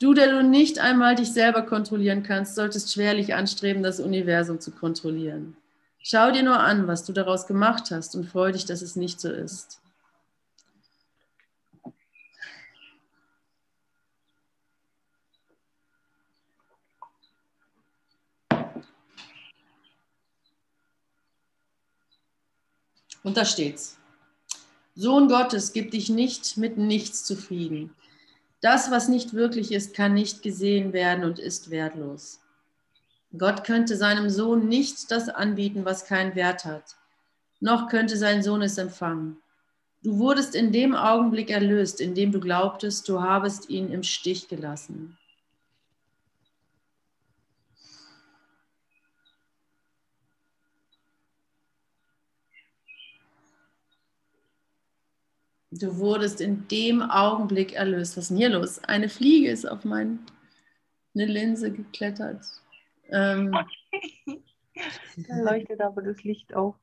[0.00, 4.70] Du, der du nicht einmal dich selber kontrollieren kannst, solltest schwerlich anstreben, das Universum zu
[4.70, 5.58] kontrollieren.
[6.02, 9.20] Schau dir nur an, was du daraus gemacht hast und freu dich, dass es nicht
[9.20, 9.82] so ist.
[23.22, 23.98] Und da steht's.
[24.94, 27.94] Sohn Gottes, gib dich nicht mit nichts zufrieden.
[28.60, 32.40] Das, was nicht wirklich ist, kann nicht gesehen werden und ist wertlos.
[33.36, 36.96] Gott könnte seinem Sohn nicht das anbieten, was keinen Wert hat,
[37.60, 39.36] noch könnte sein Sohn es empfangen.
[40.02, 44.48] Du wurdest in dem Augenblick erlöst, in dem du glaubtest, du habest ihn im Stich
[44.48, 45.16] gelassen.
[55.72, 58.16] Du wurdest in dem Augenblick erlöst.
[58.16, 58.82] Was ist denn hier los?
[58.82, 60.18] Eine Fliege ist auf meine
[61.14, 62.44] Linse geklettert.
[63.08, 63.52] Ähm,
[65.16, 66.74] da leuchtet aber das Licht auf.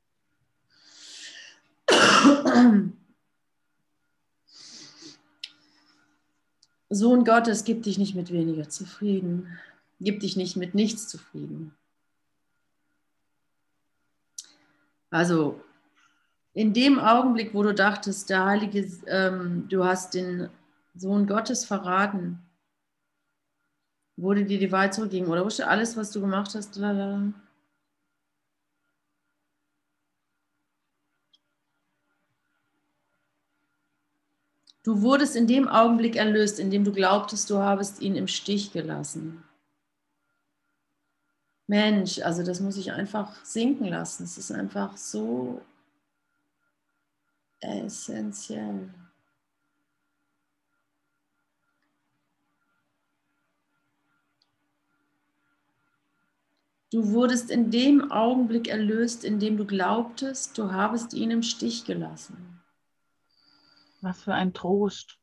[6.90, 9.60] Sohn Gottes, gib dich nicht mit weniger zufrieden.
[10.00, 11.76] Gib dich nicht mit nichts zufrieden.
[15.10, 15.62] Also
[16.58, 20.49] in dem Augenblick, wo du dachtest, der Heilige, ähm, du hast den
[20.95, 22.39] Sohn Gottes verraten,
[24.16, 26.76] wurde dir die Wahrheit zurückgegeben oder wusste alles, was du gemacht hast?
[26.76, 27.32] Lalala.
[34.82, 38.72] Du wurdest in dem Augenblick erlöst, in dem du glaubtest, du habest ihn im Stich
[38.72, 39.43] gelassen.
[41.68, 44.24] Mensch, also das muss ich einfach sinken lassen.
[44.24, 45.62] Es ist einfach so
[47.60, 48.93] essentiell.
[56.89, 61.84] Du wurdest in dem Augenblick erlöst, in dem du glaubtest, du habest ihn im Stich
[61.84, 62.62] gelassen.
[63.99, 65.20] Was für ein Trost.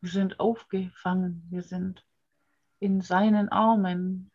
[0.00, 2.04] Wir sind aufgefangen, wir sind
[2.80, 4.31] in seinen Armen.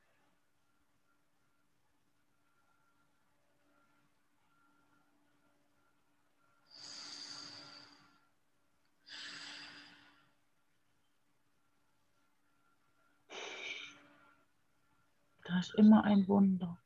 [15.57, 16.77] Da ist immer ein Wunder.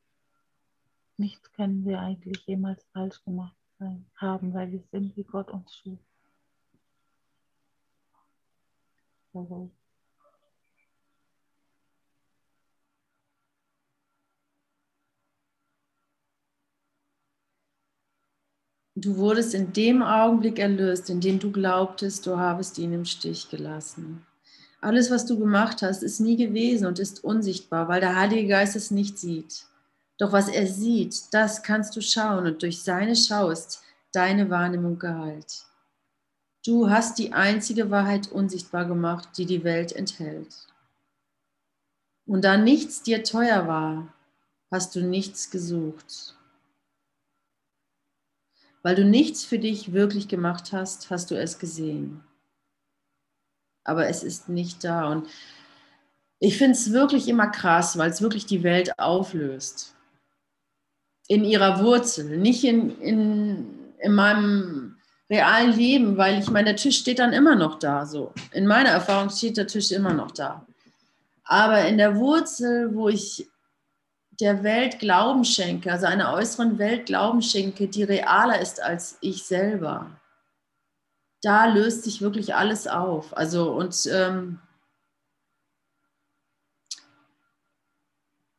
[1.18, 3.54] Nichts können wir eigentlich jemals falsch gemacht
[4.16, 6.00] haben, weil wir sind, wie Gott uns schuf.
[18.96, 23.50] Du wurdest in dem Augenblick erlöst, in dem du glaubtest, du habest ihn im Stich
[23.50, 24.26] gelassen.
[24.84, 28.76] Alles, was du gemacht hast, ist nie gewesen und ist unsichtbar, weil der Heilige Geist
[28.76, 29.66] es nicht sieht.
[30.18, 34.98] Doch was er sieht, das kannst du schauen und durch seine Schau ist deine Wahrnehmung
[34.98, 35.66] geheilt.
[36.66, 40.68] Du hast die einzige Wahrheit unsichtbar gemacht, die die Welt enthält.
[42.26, 44.14] Und da nichts dir teuer war,
[44.72, 46.36] hast du nichts gesucht.
[48.82, 52.24] Weil du nichts für dich wirklich gemacht hast, hast du es gesehen
[53.84, 55.10] aber es ist nicht da.
[55.10, 55.28] Und
[56.40, 59.96] ich finde es wirklich immer krass, weil es wirklich die Welt auflöst.
[61.28, 64.98] In ihrer Wurzel, nicht in, in, in meinem
[65.30, 68.06] realen Leben, weil ich meine, der Tisch steht dann immer noch da.
[68.06, 68.34] So.
[68.52, 70.66] In meiner Erfahrung steht der Tisch immer noch da.
[71.46, 73.48] Aber in der Wurzel, wo ich
[74.40, 79.44] der Welt Glauben schenke, also einer äußeren Welt Glauben schenke, die realer ist als ich
[79.44, 80.10] selber,
[81.42, 83.36] da löst sich wirklich alles auf.
[83.36, 84.60] Also und, ähm,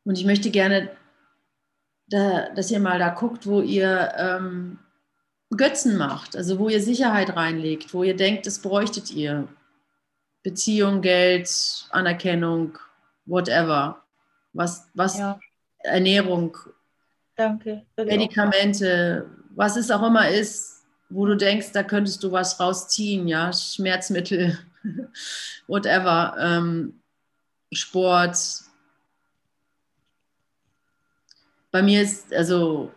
[0.03, 0.89] und ich möchte gerne
[2.07, 4.79] da, dass ihr mal da guckt, wo ihr ähm,
[5.55, 9.47] Götzen macht, also wo ihr Sicherheit reinlegt, wo ihr denkt, das bräuchtet ihr.
[10.41, 12.77] Beziehung, Geld, Anerkennung,
[13.25, 14.03] whatever.
[14.51, 15.39] Was, was Ja,
[15.79, 16.57] Ernährung,
[17.35, 17.85] danke.
[17.97, 20.72] Medikamente, was es auch immer ist,
[21.13, 24.57] wo du denkst, da könntest du was rausziehen, ja, Schmerzmittel,
[25.67, 26.99] whatever, ähm,
[27.71, 28.37] Sport.
[31.71, 32.91] Bei mir ist, also,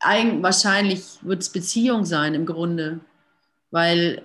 [0.00, 3.00] eigen, wahrscheinlich wird es Beziehung sein im Grunde,
[3.70, 4.22] weil,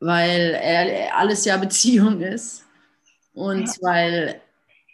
[0.00, 0.54] weil
[1.14, 2.64] alles ja Beziehung ist
[3.34, 3.74] und Ja.
[3.80, 4.40] weil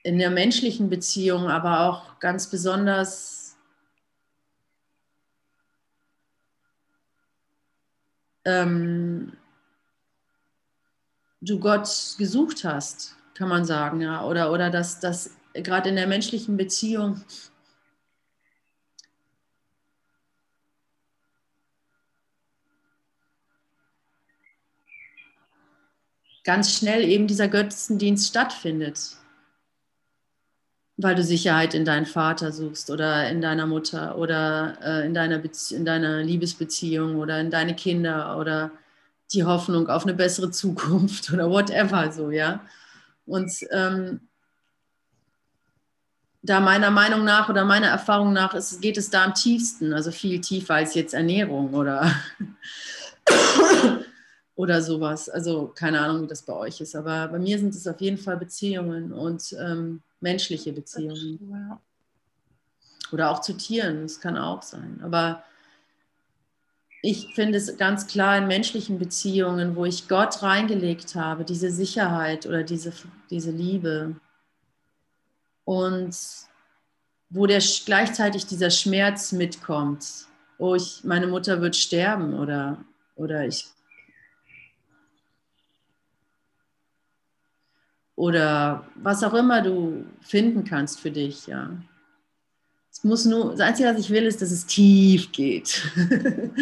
[0.02, 3.56] in der menschlichen Beziehung aber auch ganz besonders
[8.44, 9.32] ähm,
[11.40, 16.06] du Gott gesucht hast, kann man sagen, ja, oder, oder dass das gerade in der
[16.06, 17.22] menschlichen Beziehung
[26.44, 29.18] ganz schnell eben dieser Götzendienst stattfindet,
[31.00, 35.40] weil du Sicherheit in deinen Vater suchst oder in deiner Mutter oder äh, in, deiner
[35.70, 38.72] in deiner Liebesbeziehung oder in deine Kinder oder
[39.32, 42.60] die Hoffnung auf eine bessere Zukunft oder whatever so, ja.
[43.26, 44.20] Und ähm,
[46.42, 50.10] da meiner Meinung nach oder meiner Erfahrung nach ist, geht es da am tiefsten, also
[50.10, 52.12] viel tiefer als jetzt Ernährung oder,
[54.58, 55.28] oder sowas.
[55.28, 58.18] Also keine Ahnung, wie das bei euch ist, aber bei mir sind es auf jeden
[58.18, 61.38] Fall Beziehungen und ähm, menschliche Beziehungen.
[61.52, 61.80] Ja.
[63.12, 65.00] Oder auch zu Tieren, das kann auch sein.
[65.04, 65.44] Aber
[67.02, 72.44] ich finde es ganz klar in menschlichen Beziehungen, wo ich Gott reingelegt habe, diese Sicherheit
[72.44, 72.92] oder diese,
[73.30, 74.16] diese Liebe.
[75.64, 76.16] Und
[77.30, 80.26] wo der, gleichzeitig dieser Schmerz mitkommt.
[80.58, 82.84] Oh, ich, meine Mutter wird sterben oder,
[83.14, 83.68] oder ich.
[88.18, 91.70] Oder was auch immer du finden kannst für dich, ja.
[92.90, 95.88] Es muss nur, das Einzige, was ich will, ist, dass es tief geht.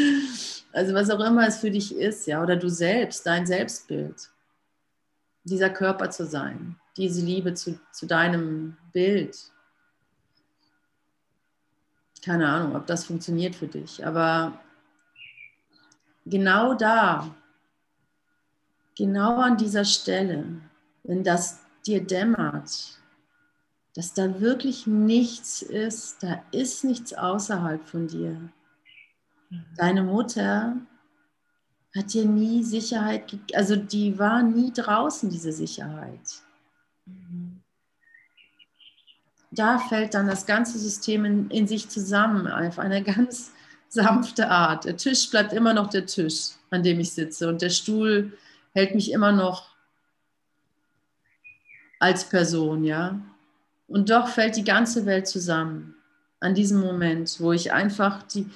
[0.75, 4.29] also was auch immer es für dich ist, ja, oder du selbst, dein Selbstbild,
[5.45, 9.39] dieser Körper zu sein, diese Liebe zu, zu deinem Bild.
[12.23, 14.61] Keine Ahnung, ob das funktioniert für dich, aber
[16.27, 17.35] genau da,
[18.95, 20.61] genau an dieser Stelle,
[21.07, 22.99] wenn das dir dämmert,
[23.95, 28.51] dass da wirklich nichts ist, da ist nichts außerhalb von dir.
[29.77, 30.77] Deine Mutter
[31.95, 36.43] hat dir nie Sicherheit, also die war nie draußen, diese Sicherheit.
[39.51, 43.53] Da fällt dann das ganze System in, in sich zusammen, auf eine ganz
[43.89, 44.85] sanfte Art.
[44.85, 48.37] Der Tisch bleibt immer noch der Tisch, an dem ich sitze und der Stuhl
[48.75, 49.76] hält mich immer noch
[51.99, 53.21] als Person, ja.
[53.89, 55.95] Und doch fällt die ganze Welt zusammen
[56.41, 58.51] an diesem Moment, wo ich einfach die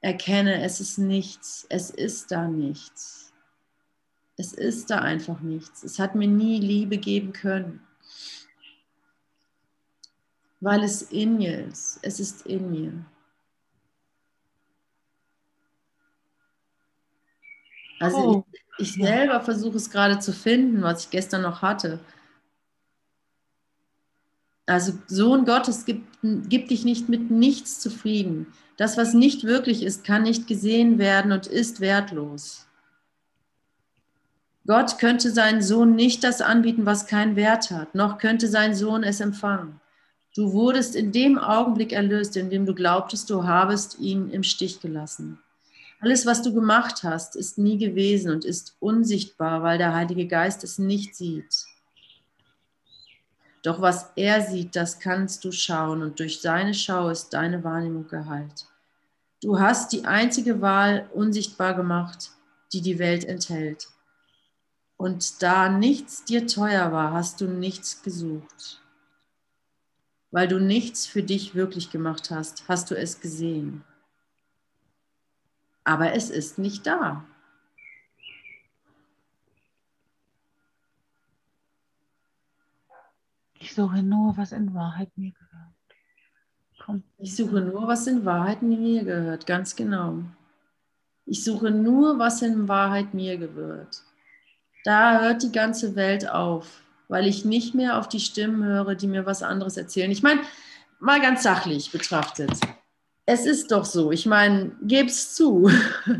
[0.00, 3.32] erkenne, es ist nichts, es ist da nichts.
[4.36, 5.82] Es ist da einfach nichts.
[5.84, 7.86] Es hat mir nie Liebe geben können,
[10.60, 11.98] weil es in mir ist.
[12.02, 13.04] Es ist in mir.
[18.00, 18.44] Also Oh,
[18.78, 22.00] ich, ich selber versuche es gerade zu finden, was ich gestern noch hatte.
[24.72, 28.46] Also Sohn Gottes gibt, gibt dich nicht mit nichts zufrieden.
[28.76, 32.66] Das, was nicht wirklich ist, kann nicht gesehen werden und ist wertlos.
[34.66, 39.02] Gott könnte seinen Sohn nicht das anbieten, was keinen Wert hat, noch könnte sein Sohn
[39.02, 39.80] es empfangen.
[40.34, 44.80] Du wurdest in dem Augenblick erlöst, in dem du glaubtest, du habest ihn im Stich
[44.80, 45.38] gelassen.
[46.00, 50.64] Alles, was du gemacht hast, ist nie gewesen und ist unsichtbar, weil der Heilige Geist
[50.64, 51.66] es nicht sieht.
[53.62, 58.08] Doch was er sieht, das kannst du schauen und durch seine Schau ist deine Wahrnehmung
[58.08, 58.66] geheilt.
[59.40, 62.30] Du hast die einzige Wahl unsichtbar gemacht,
[62.72, 63.88] die die Welt enthält.
[64.96, 68.80] Und da nichts dir teuer war, hast du nichts gesucht.
[70.30, 73.84] Weil du nichts für dich wirklich gemacht hast, hast du es gesehen.
[75.84, 77.24] Aber es ist nicht da.
[83.62, 85.74] Ich suche nur, was in Wahrheit mir gehört.
[86.84, 87.04] Kommt.
[87.18, 90.18] Ich suche nur, was in Wahrheit mir gehört, ganz genau.
[91.26, 94.02] Ich suche nur, was in Wahrheit mir gehört.
[94.84, 99.06] da hört die ganze Welt auf, weil ich nicht mehr auf die Stimmen höre, die
[99.06, 100.10] mir was anderes erzählen.
[100.10, 100.40] Ich meine,
[100.98, 102.50] mal ganz sachlich betrachtet.
[103.26, 105.70] Es ist doch so, ich meine, geb's zu.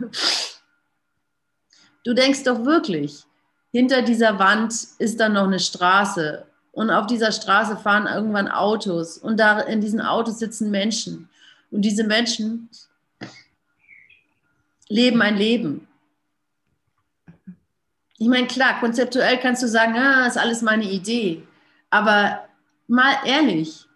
[2.04, 3.22] Du denkst doch wirklich,
[3.70, 9.18] hinter dieser Wand ist dann noch eine Straße und auf dieser Straße fahren irgendwann Autos
[9.18, 11.28] und da in diesen Autos sitzen Menschen
[11.70, 12.68] und diese Menschen
[14.88, 15.86] leben ein Leben.
[18.18, 21.42] Ich meine, klar, konzeptuell kannst du sagen, ah, ist alles meine Idee.
[21.90, 22.46] Aber
[22.86, 23.86] mal ehrlich,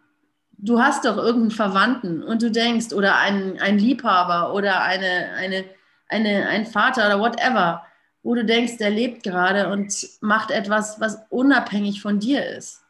[0.58, 5.64] du hast doch irgendeinen Verwandten und du denkst, oder einen, einen Liebhaber oder eine, eine,
[6.08, 7.86] eine, ein Vater oder whatever,
[8.26, 12.82] wo du denkst, der lebt gerade und macht etwas, was unabhängig von dir ist.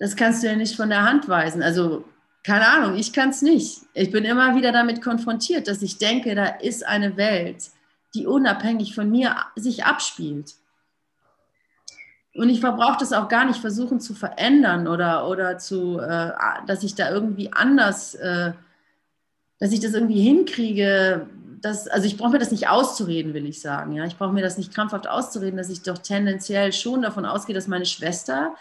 [0.00, 1.62] Das kannst du ja nicht von der Hand weisen.
[1.62, 2.04] Also,
[2.42, 3.82] keine Ahnung, ich kann es nicht.
[3.94, 7.70] Ich bin immer wieder damit konfrontiert, dass ich denke, da ist eine Welt,
[8.12, 10.54] die unabhängig von mir sich abspielt.
[12.34, 16.32] Und ich verbrauche das auch gar nicht versuchen zu verändern oder, oder zu, äh,
[16.66, 18.52] dass ich da irgendwie anders, äh,
[19.60, 21.28] dass ich das irgendwie hinkriege.
[21.62, 23.92] Dass, also ich brauche mir das nicht auszureden, will ich sagen.
[23.92, 24.04] Ja?
[24.04, 27.68] Ich brauche mir das nicht krampfhaft auszureden, dass ich doch tendenziell schon davon ausgehe, dass
[27.68, 28.54] meine Schwester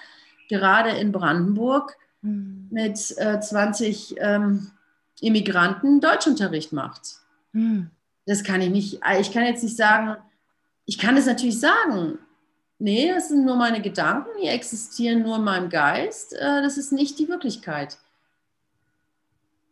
[0.49, 2.67] gerade in Brandenburg mhm.
[2.69, 4.71] mit äh, 20 ähm,
[5.19, 7.01] Immigranten Deutschunterricht macht.
[7.53, 7.89] Mhm.
[8.25, 10.17] Das kann ich nicht, ich kann jetzt nicht sagen,
[10.85, 12.19] ich kann es natürlich sagen,
[12.79, 16.91] nee, das sind nur meine Gedanken, die existieren nur in meinem Geist, äh, das ist
[16.91, 17.97] nicht die Wirklichkeit.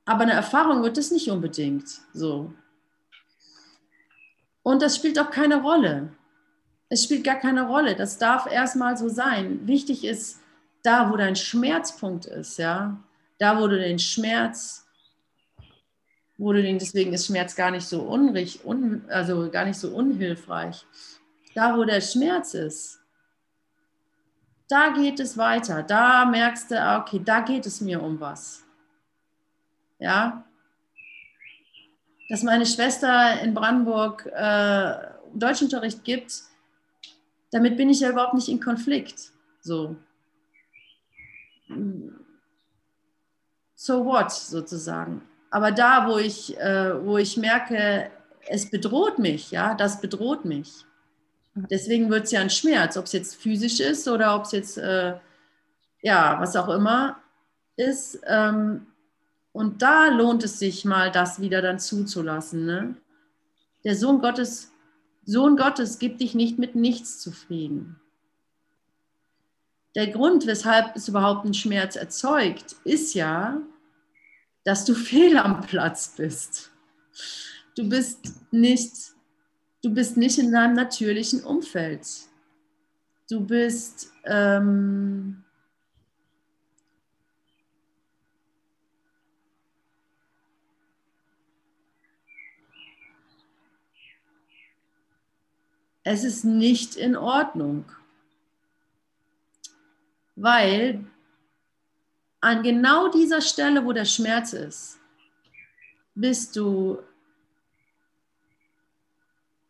[0.06, 2.54] Aber eine Erfahrung wird es nicht unbedingt so.
[4.70, 6.10] Und das spielt auch keine Rolle.
[6.90, 7.96] Es spielt gar keine Rolle.
[7.96, 9.68] Das darf erstmal so sein.
[9.68, 10.42] Wichtig ist,
[10.84, 12.98] da wo dein Schmerzpunkt ist, ja,
[13.40, 14.86] da wo du den Schmerz
[16.40, 19.90] wo du den, deswegen ist Schmerz gar nicht so unrich, un, also gar nicht so
[19.90, 20.86] unhilfreich.
[21.54, 23.02] Da, wo der Schmerz ist,
[24.70, 25.84] da geht es weiter.
[25.84, 28.64] Da merkst du, ah, okay, da geht es mir um was.
[30.00, 30.46] Ja,
[32.30, 34.94] dass meine Schwester in Brandenburg äh,
[35.34, 36.34] Deutschunterricht gibt,
[37.52, 39.32] damit bin ich ja überhaupt nicht in Konflikt.
[39.62, 39.96] So.
[43.76, 45.24] So what sozusagen.
[45.52, 48.12] Aber da, wo ich, äh, wo ich merke,
[48.48, 50.86] es bedroht mich, ja, das bedroht mich.
[51.56, 54.78] Deswegen wird es ja ein Schmerz, ob es jetzt physisch ist oder ob es jetzt,
[54.78, 55.16] äh,
[56.02, 57.18] ja, was auch immer
[57.76, 58.20] ist.
[58.28, 58.88] Ähm,
[59.52, 62.66] und da lohnt es sich mal, das wieder dann zuzulassen.
[62.66, 62.96] Ne?
[63.84, 64.72] Der Sohn Gottes,
[65.26, 68.00] Sohn Gottes gibt dich nicht mit nichts zufrieden.
[69.96, 73.62] Der Grund, weshalb es überhaupt einen Schmerz erzeugt, ist ja,
[74.64, 76.72] dass du fehl am Platz bist.
[77.76, 78.94] Du bist nicht,
[79.82, 82.06] du bist nicht in deinem natürlichen Umfeld.
[83.30, 85.44] Du bist ähm,
[96.12, 97.86] es ist nicht in Ordnung,
[100.36, 101.06] weil
[102.42, 104.98] an genau dieser Stelle, wo der Schmerz ist,
[106.16, 106.98] bist du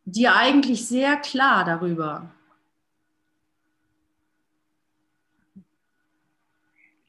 [0.06, 2.32] dir eigentlich sehr klar darüber,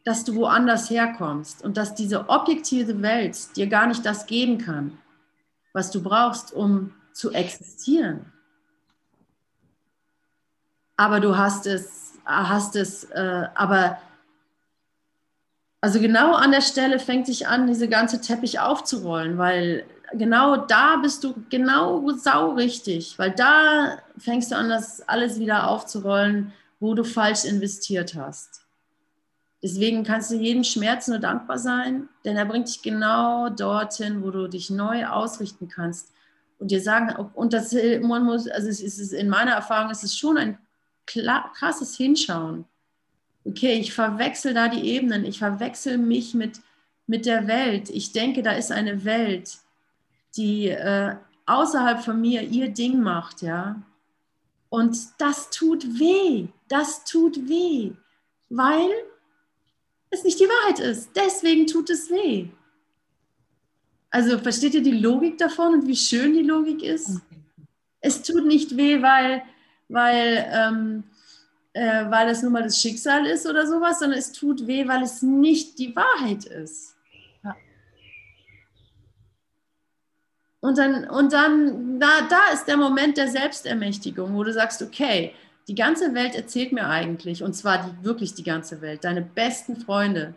[0.02, 4.98] dass du woanders herkommst und dass diese objektive Welt dir gar nicht das geben kann,
[5.72, 8.32] was du brauchst, um zu existieren.
[11.00, 13.96] Aber du hast es, hast es, äh, aber
[15.80, 20.96] also genau an der Stelle fängt sich an, diese ganze Teppich aufzurollen, weil genau da
[20.96, 26.92] bist du genau sau richtig, weil da fängst du an, das alles wieder aufzurollen, wo
[26.92, 28.60] du falsch investiert hast.
[29.62, 34.30] Deswegen kannst du jedem Schmerz nur dankbar sein, denn er bringt dich genau dorthin, wo
[34.30, 36.12] du dich neu ausrichten kannst
[36.58, 40.14] und dir sagen, und das man muss, also es ist in meiner Erfahrung ist es
[40.14, 40.58] schon ein
[41.06, 42.64] krasses Hinschauen
[43.44, 46.60] okay, ich verwechsel da die Ebenen, ich verwechsel mich mit,
[47.06, 47.90] mit der Welt.
[47.90, 49.58] Ich denke, da ist eine Welt,
[50.36, 53.82] die äh, außerhalb von mir ihr Ding macht, ja.
[54.68, 57.92] Und das tut weh, das tut weh,
[58.48, 58.90] weil
[60.10, 61.10] es nicht die Wahrheit ist.
[61.16, 62.48] Deswegen tut es weh.
[64.10, 67.20] Also versteht ihr die Logik davon und wie schön die Logik ist?
[68.00, 69.42] Es tut nicht weh, weil,
[69.90, 71.04] weil ähm,
[71.72, 75.02] äh, weil es nun mal das Schicksal ist oder sowas, sondern es tut weh, weil
[75.02, 76.96] es nicht die Wahrheit ist.
[77.44, 77.56] Ja.
[80.60, 85.32] Und dann, und dann da, da ist der Moment der Selbstermächtigung, wo du sagst, okay,
[85.68, 89.76] die ganze Welt erzählt mir eigentlich, und zwar die, wirklich die ganze Welt, deine besten
[89.76, 90.34] Freunde,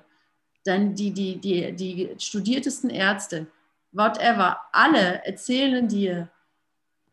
[0.65, 3.47] dann die, die, die, die studiertesten Ärzte,
[3.91, 6.29] whatever, alle erzählen dir,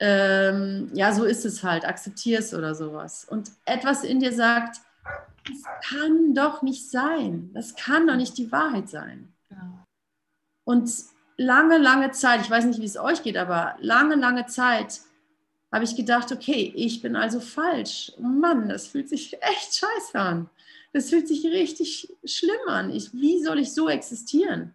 [0.00, 3.26] ähm, ja, so ist es halt, akzeptier es oder sowas.
[3.28, 4.80] Und etwas in dir sagt,
[5.46, 7.50] das kann doch nicht sein.
[7.52, 9.32] Das kann doch nicht die Wahrheit sein.
[9.50, 9.84] Ja.
[10.64, 10.90] Und
[11.36, 15.00] lange, lange Zeit, ich weiß nicht, wie es euch geht, aber lange, lange Zeit
[15.72, 18.12] habe ich gedacht, okay, ich bin also falsch.
[18.18, 20.50] Mann, das fühlt sich echt scheiße an.
[20.92, 22.90] Das fühlt sich richtig schlimm an.
[22.90, 24.74] Ich, wie soll ich so existieren?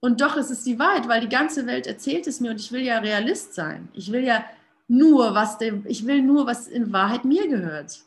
[0.00, 2.72] Und doch ist es die Wahrheit, weil die ganze Welt erzählt es mir und ich
[2.72, 3.88] will ja Realist sein.
[3.94, 4.44] Ich will ja
[4.88, 8.02] nur, was dem, ich will nur, was in Wahrheit mir gehört.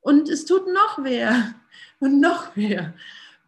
[0.00, 1.26] Und es tut noch weh
[2.00, 2.94] und noch mehr,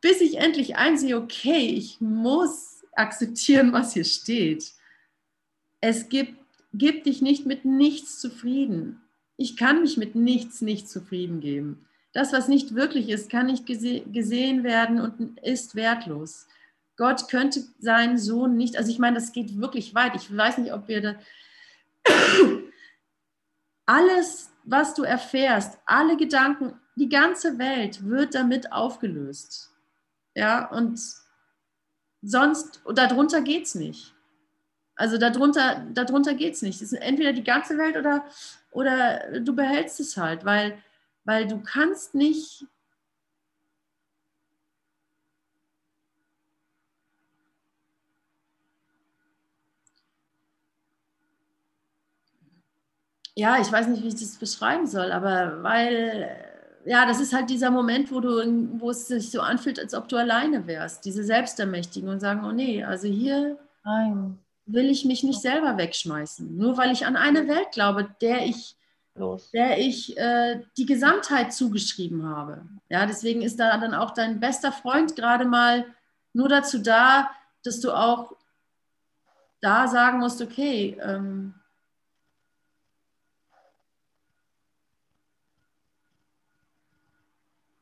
[0.01, 4.73] bis ich endlich einsehe, okay, ich muss akzeptieren, was hier steht.
[5.81, 6.35] Es gibt,
[6.75, 9.01] gibt dich nicht mit nichts zufrieden.
[9.37, 11.87] Ich kann mich mit nichts nicht zufrieden geben.
[12.13, 16.47] Das, was nicht wirklich ist, kann nicht gese gesehen werden und ist wertlos.
[17.01, 20.15] Gott könnte seinen Sohn nicht, also ich meine, das geht wirklich weit.
[20.17, 21.15] Ich weiß nicht, ob wir da
[23.87, 29.71] alles, was du erfährst, alle Gedanken, die ganze Welt wird damit aufgelöst.
[30.35, 31.01] Ja, und
[32.21, 34.15] sonst, darunter geht es nicht.
[34.95, 36.83] Also darunter, darunter geht es nicht.
[36.83, 38.27] Es ist entweder die ganze Welt oder,
[38.73, 40.77] oder du behältst es halt, weil,
[41.25, 42.67] weil du kannst nicht
[53.41, 56.29] ja, ich weiß nicht, wie ich das beschreiben soll, aber weil,
[56.85, 60.09] ja, das ist halt dieser Moment, wo du, wo es sich so anfühlt, als ob
[60.09, 64.39] du alleine wärst, diese Selbstermächtigen und sagen, oh nee, also hier Nein.
[64.67, 68.77] will ich mich nicht selber wegschmeißen, nur weil ich an eine Welt glaube, der ich,
[69.15, 69.51] Los.
[69.53, 72.67] der ich äh, die Gesamtheit zugeschrieben habe.
[72.91, 75.87] Ja, deswegen ist da dann auch dein bester Freund gerade mal
[76.35, 77.31] nur dazu da,
[77.65, 78.37] dass du auch
[79.63, 81.55] da sagen musst, okay, ähm,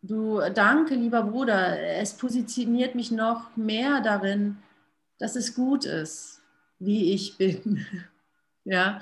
[0.09, 1.79] Du, danke, lieber Bruder.
[1.79, 4.57] Es positioniert mich noch mehr darin,
[5.19, 6.41] dass es gut ist,
[6.79, 7.85] wie ich bin.
[8.65, 9.01] ja.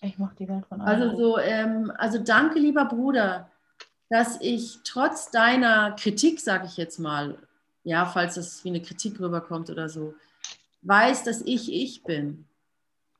[0.00, 1.02] Ich mache die Welt von allen.
[1.02, 3.50] Also, so, ähm, also danke, lieber Bruder,
[4.08, 7.36] dass ich trotz deiner Kritik, sage ich jetzt mal,
[7.84, 10.14] ja, falls das wie eine Kritik rüberkommt oder so,
[10.80, 12.47] weiß, dass ich ich bin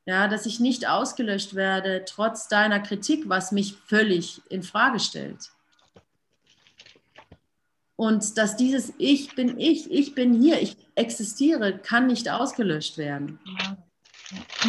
[0.08, 5.50] ja, dass ich nicht ausgelöscht werde, trotz deiner Kritik, was mich völlig in Frage stellt.
[7.94, 13.38] Und dass dieses Ich bin ich, ich bin hier, ich existiere, kann nicht ausgelöscht werden.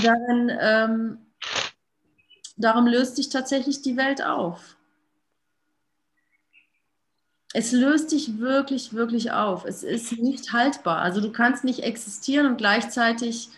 [0.03, 1.17] Darin, ähm,
[2.57, 4.75] darum löst sich tatsächlich die Welt auf.
[7.53, 9.63] Es löst dich wirklich, wirklich auf.
[9.63, 10.97] Es ist nicht haltbar.
[10.97, 13.51] Also du kannst nicht existieren und gleichzeitig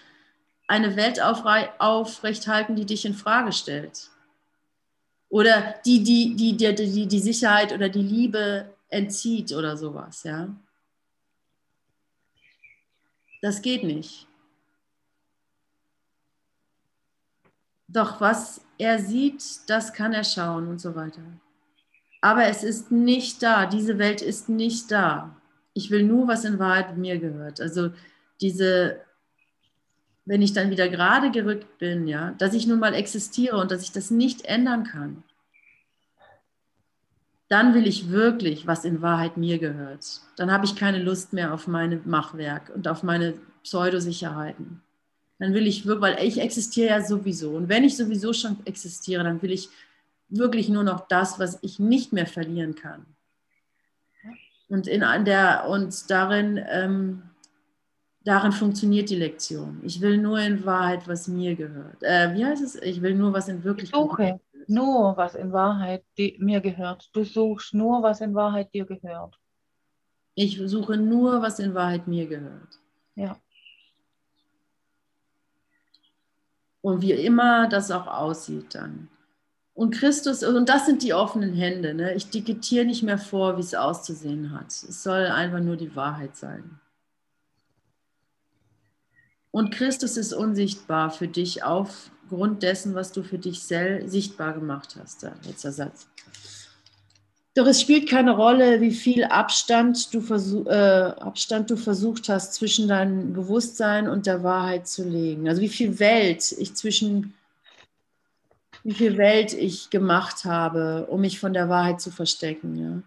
[0.71, 4.09] eine Welt aufrechthalten, die dich in Frage stellt.
[5.27, 10.47] Oder die die, die, die, die, die Sicherheit oder die Liebe entzieht oder sowas, ja.
[13.41, 14.27] Das geht nicht.
[17.89, 21.23] Doch was er sieht, das kann er schauen und so weiter.
[22.21, 23.65] Aber es ist nicht da.
[23.65, 25.35] Diese Welt ist nicht da.
[25.73, 27.59] Ich will nur, was in Wahrheit mir gehört.
[27.59, 27.91] Also
[28.39, 29.01] diese
[30.25, 33.83] wenn ich dann wieder gerade gerückt bin, ja, dass ich nun mal existiere und dass
[33.83, 35.23] ich das nicht ändern kann,
[37.47, 40.21] dann will ich wirklich, was in Wahrheit mir gehört.
[40.37, 44.81] Dann habe ich keine Lust mehr auf meine Machwerk und auf meine Pseudosicherheiten.
[45.37, 47.51] Dann will ich wirklich, weil ich existiere ja sowieso.
[47.51, 49.69] Und wenn ich sowieso schon existiere, dann will ich
[50.29, 53.05] wirklich nur noch das, was ich nicht mehr verlieren kann.
[54.69, 57.23] Und, in der, und darin ähm,
[58.23, 59.79] darin funktioniert die Lektion.
[59.83, 62.01] Ich will nur in Wahrheit, was mir gehört.
[62.01, 62.75] Äh, wie heißt es?
[62.75, 66.03] Ich will nur, was in Wirklichkeit Suche nur, was in Wahrheit
[66.37, 67.09] mir gehört.
[67.13, 69.39] Du suchst nur, was in Wahrheit dir gehört.
[70.35, 72.79] Ich suche nur, was in Wahrheit mir gehört.
[73.15, 73.37] Ja.
[76.81, 79.09] Und wie immer das auch aussieht dann.
[79.73, 81.93] Und Christus, und das sind die offenen Hände.
[81.93, 82.13] Ne?
[82.15, 84.67] Ich diktiere nicht mehr vor, wie es auszusehen hat.
[84.67, 86.80] Es soll einfach nur die Wahrheit sein.
[89.51, 95.23] Und Christus ist unsichtbar für dich aufgrund dessen, was du für dich sichtbar gemacht hast.
[95.45, 96.07] Letzter Satz.
[97.53, 102.53] Doch es spielt keine Rolle, wie viel Abstand du, versuch, äh, Abstand du versucht hast,
[102.53, 105.49] zwischen deinem Bewusstsein und der Wahrheit zu legen.
[105.49, 107.33] Also wie viel Welt ich zwischen,
[108.83, 112.77] wie viel Welt ich gemacht habe, um mich von der Wahrheit zu verstecken.
[112.77, 113.03] Ja.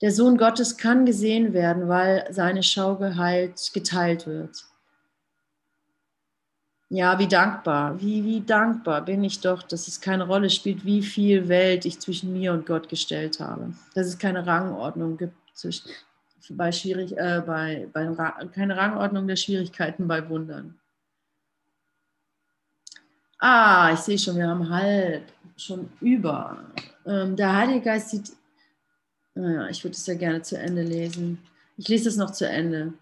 [0.00, 4.64] Der Sohn Gottes kann gesehen werden, weil seine Schau geheilt, geteilt wird.
[6.94, 11.00] Ja, wie dankbar, wie, wie dankbar bin ich doch, dass es keine Rolle spielt, wie
[11.00, 13.72] viel Welt ich zwischen mir und Gott gestellt habe.
[13.94, 15.90] Dass es keine Rangordnung gibt zwischen,
[16.50, 18.06] bei schwierig, äh, bei, bei,
[18.54, 20.78] keine Rangordnung der Schwierigkeiten bei Wundern.
[23.38, 25.24] Ah, ich sehe schon, wir haben halb
[25.56, 26.62] schon über.
[27.06, 28.32] Ähm, der Heilige Geist sieht,
[29.34, 31.38] naja, ich würde es ja gerne zu Ende lesen.
[31.78, 32.92] Ich lese es noch zu Ende.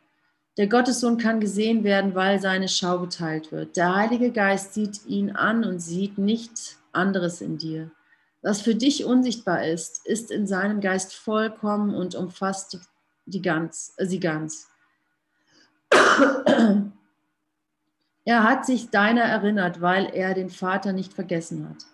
[0.56, 3.76] Der Gottessohn kann gesehen werden, weil seine Schau geteilt wird.
[3.76, 7.90] Der Heilige Geist sieht ihn an und sieht nichts anderes in dir.
[8.42, 12.80] Was für dich unsichtbar ist, ist in seinem Geist vollkommen und umfasst die,
[13.26, 14.68] die ganz, äh, sie ganz.
[18.26, 21.86] Er hat sich deiner erinnert, weil er den Vater nicht vergessen hat.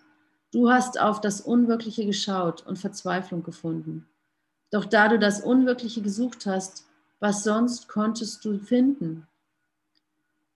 [0.51, 4.07] Du hast auf das Unwirkliche geschaut und Verzweiflung gefunden.
[4.69, 6.86] Doch da du das Unwirkliche gesucht hast,
[7.19, 9.27] was sonst konntest du finden?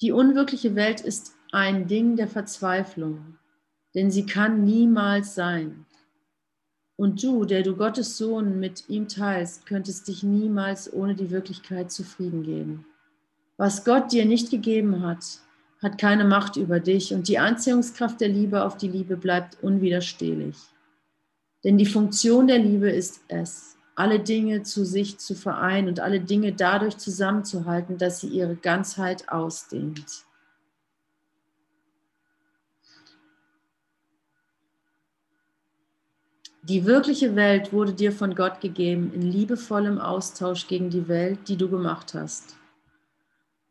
[0.02, 3.38] Die unwirkliche Welt ist ein Ding der Verzweiflung,
[3.94, 5.86] denn sie kann niemals sein.
[6.96, 11.92] Und du, der du Gottes Sohn mit ihm teilst, könntest dich niemals ohne die Wirklichkeit
[11.92, 12.86] zufrieden geben.
[13.58, 15.40] Was Gott dir nicht gegeben hat,
[15.82, 20.58] hat keine Macht über dich und die Anziehungskraft der Liebe auf die Liebe bleibt unwiderstehlich.
[21.64, 26.20] Denn die Funktion der Liebe ist es, alle Dinge zu sich zu vereinen und alle
[26.20, 30.26] Dinge dadurch zusammenzuhalten, dass sie ihre Ganzheit ausdehnt.
[36.64, 41.58] Die wirkliche Welt wurde dir von Gott gegeben in liebevollem Austausch gegen die Welt, die
[41.58, 42.56] du gemacht hast.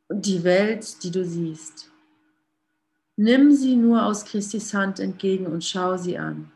[0.09, 1.89] Und die Welt, die du siehst.
[3.16, 6.51] Nimm sie nur aus Christis Hand entgegen und schau sie an.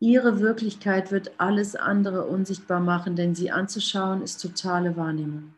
[0.00, 5.54] Ihre Wirklichkeit wird alles andere unsichtbar machen, denn sie anzuschauen ist totale Wahrnehmung.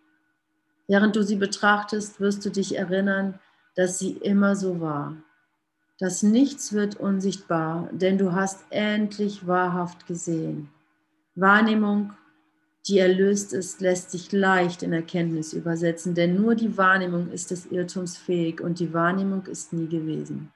[0.89, 3.39] Während du sie betrachtest, wirst du dich erinnern,
[3.77, 5.17] dass sie immer so war.
[6.01, 10.69] Das Nichts wird unsichtbar, denn du hast endlich wahrhaft gesehen.
[11.37, 12.13] Wahrnehmung,
[12.89, 17.67] die erlöst ist, lässt sich leicht in Erkenntnis übersetzen, denn nur die Wahrnehmung ist des
[17.67, 20.53] Irrtums fähig und die Wahrnehmung ist nie gewesen.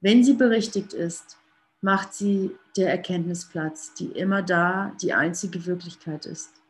[0.00, 1.36] Wenn sie berichtigt ist,
[1.82, 6.62] macht sie der Erkenntnis Platz, die immer da die einzige Wirklichkeit ist.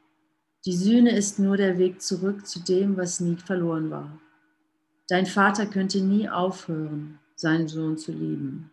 [0.65, 4.19] Die Sühne ist nur der Weg zurück zu dem, was nie verloren war.
[5.09, 8.72] Dein Vater könnte nie aufhören, seinen Sohn zu lieben.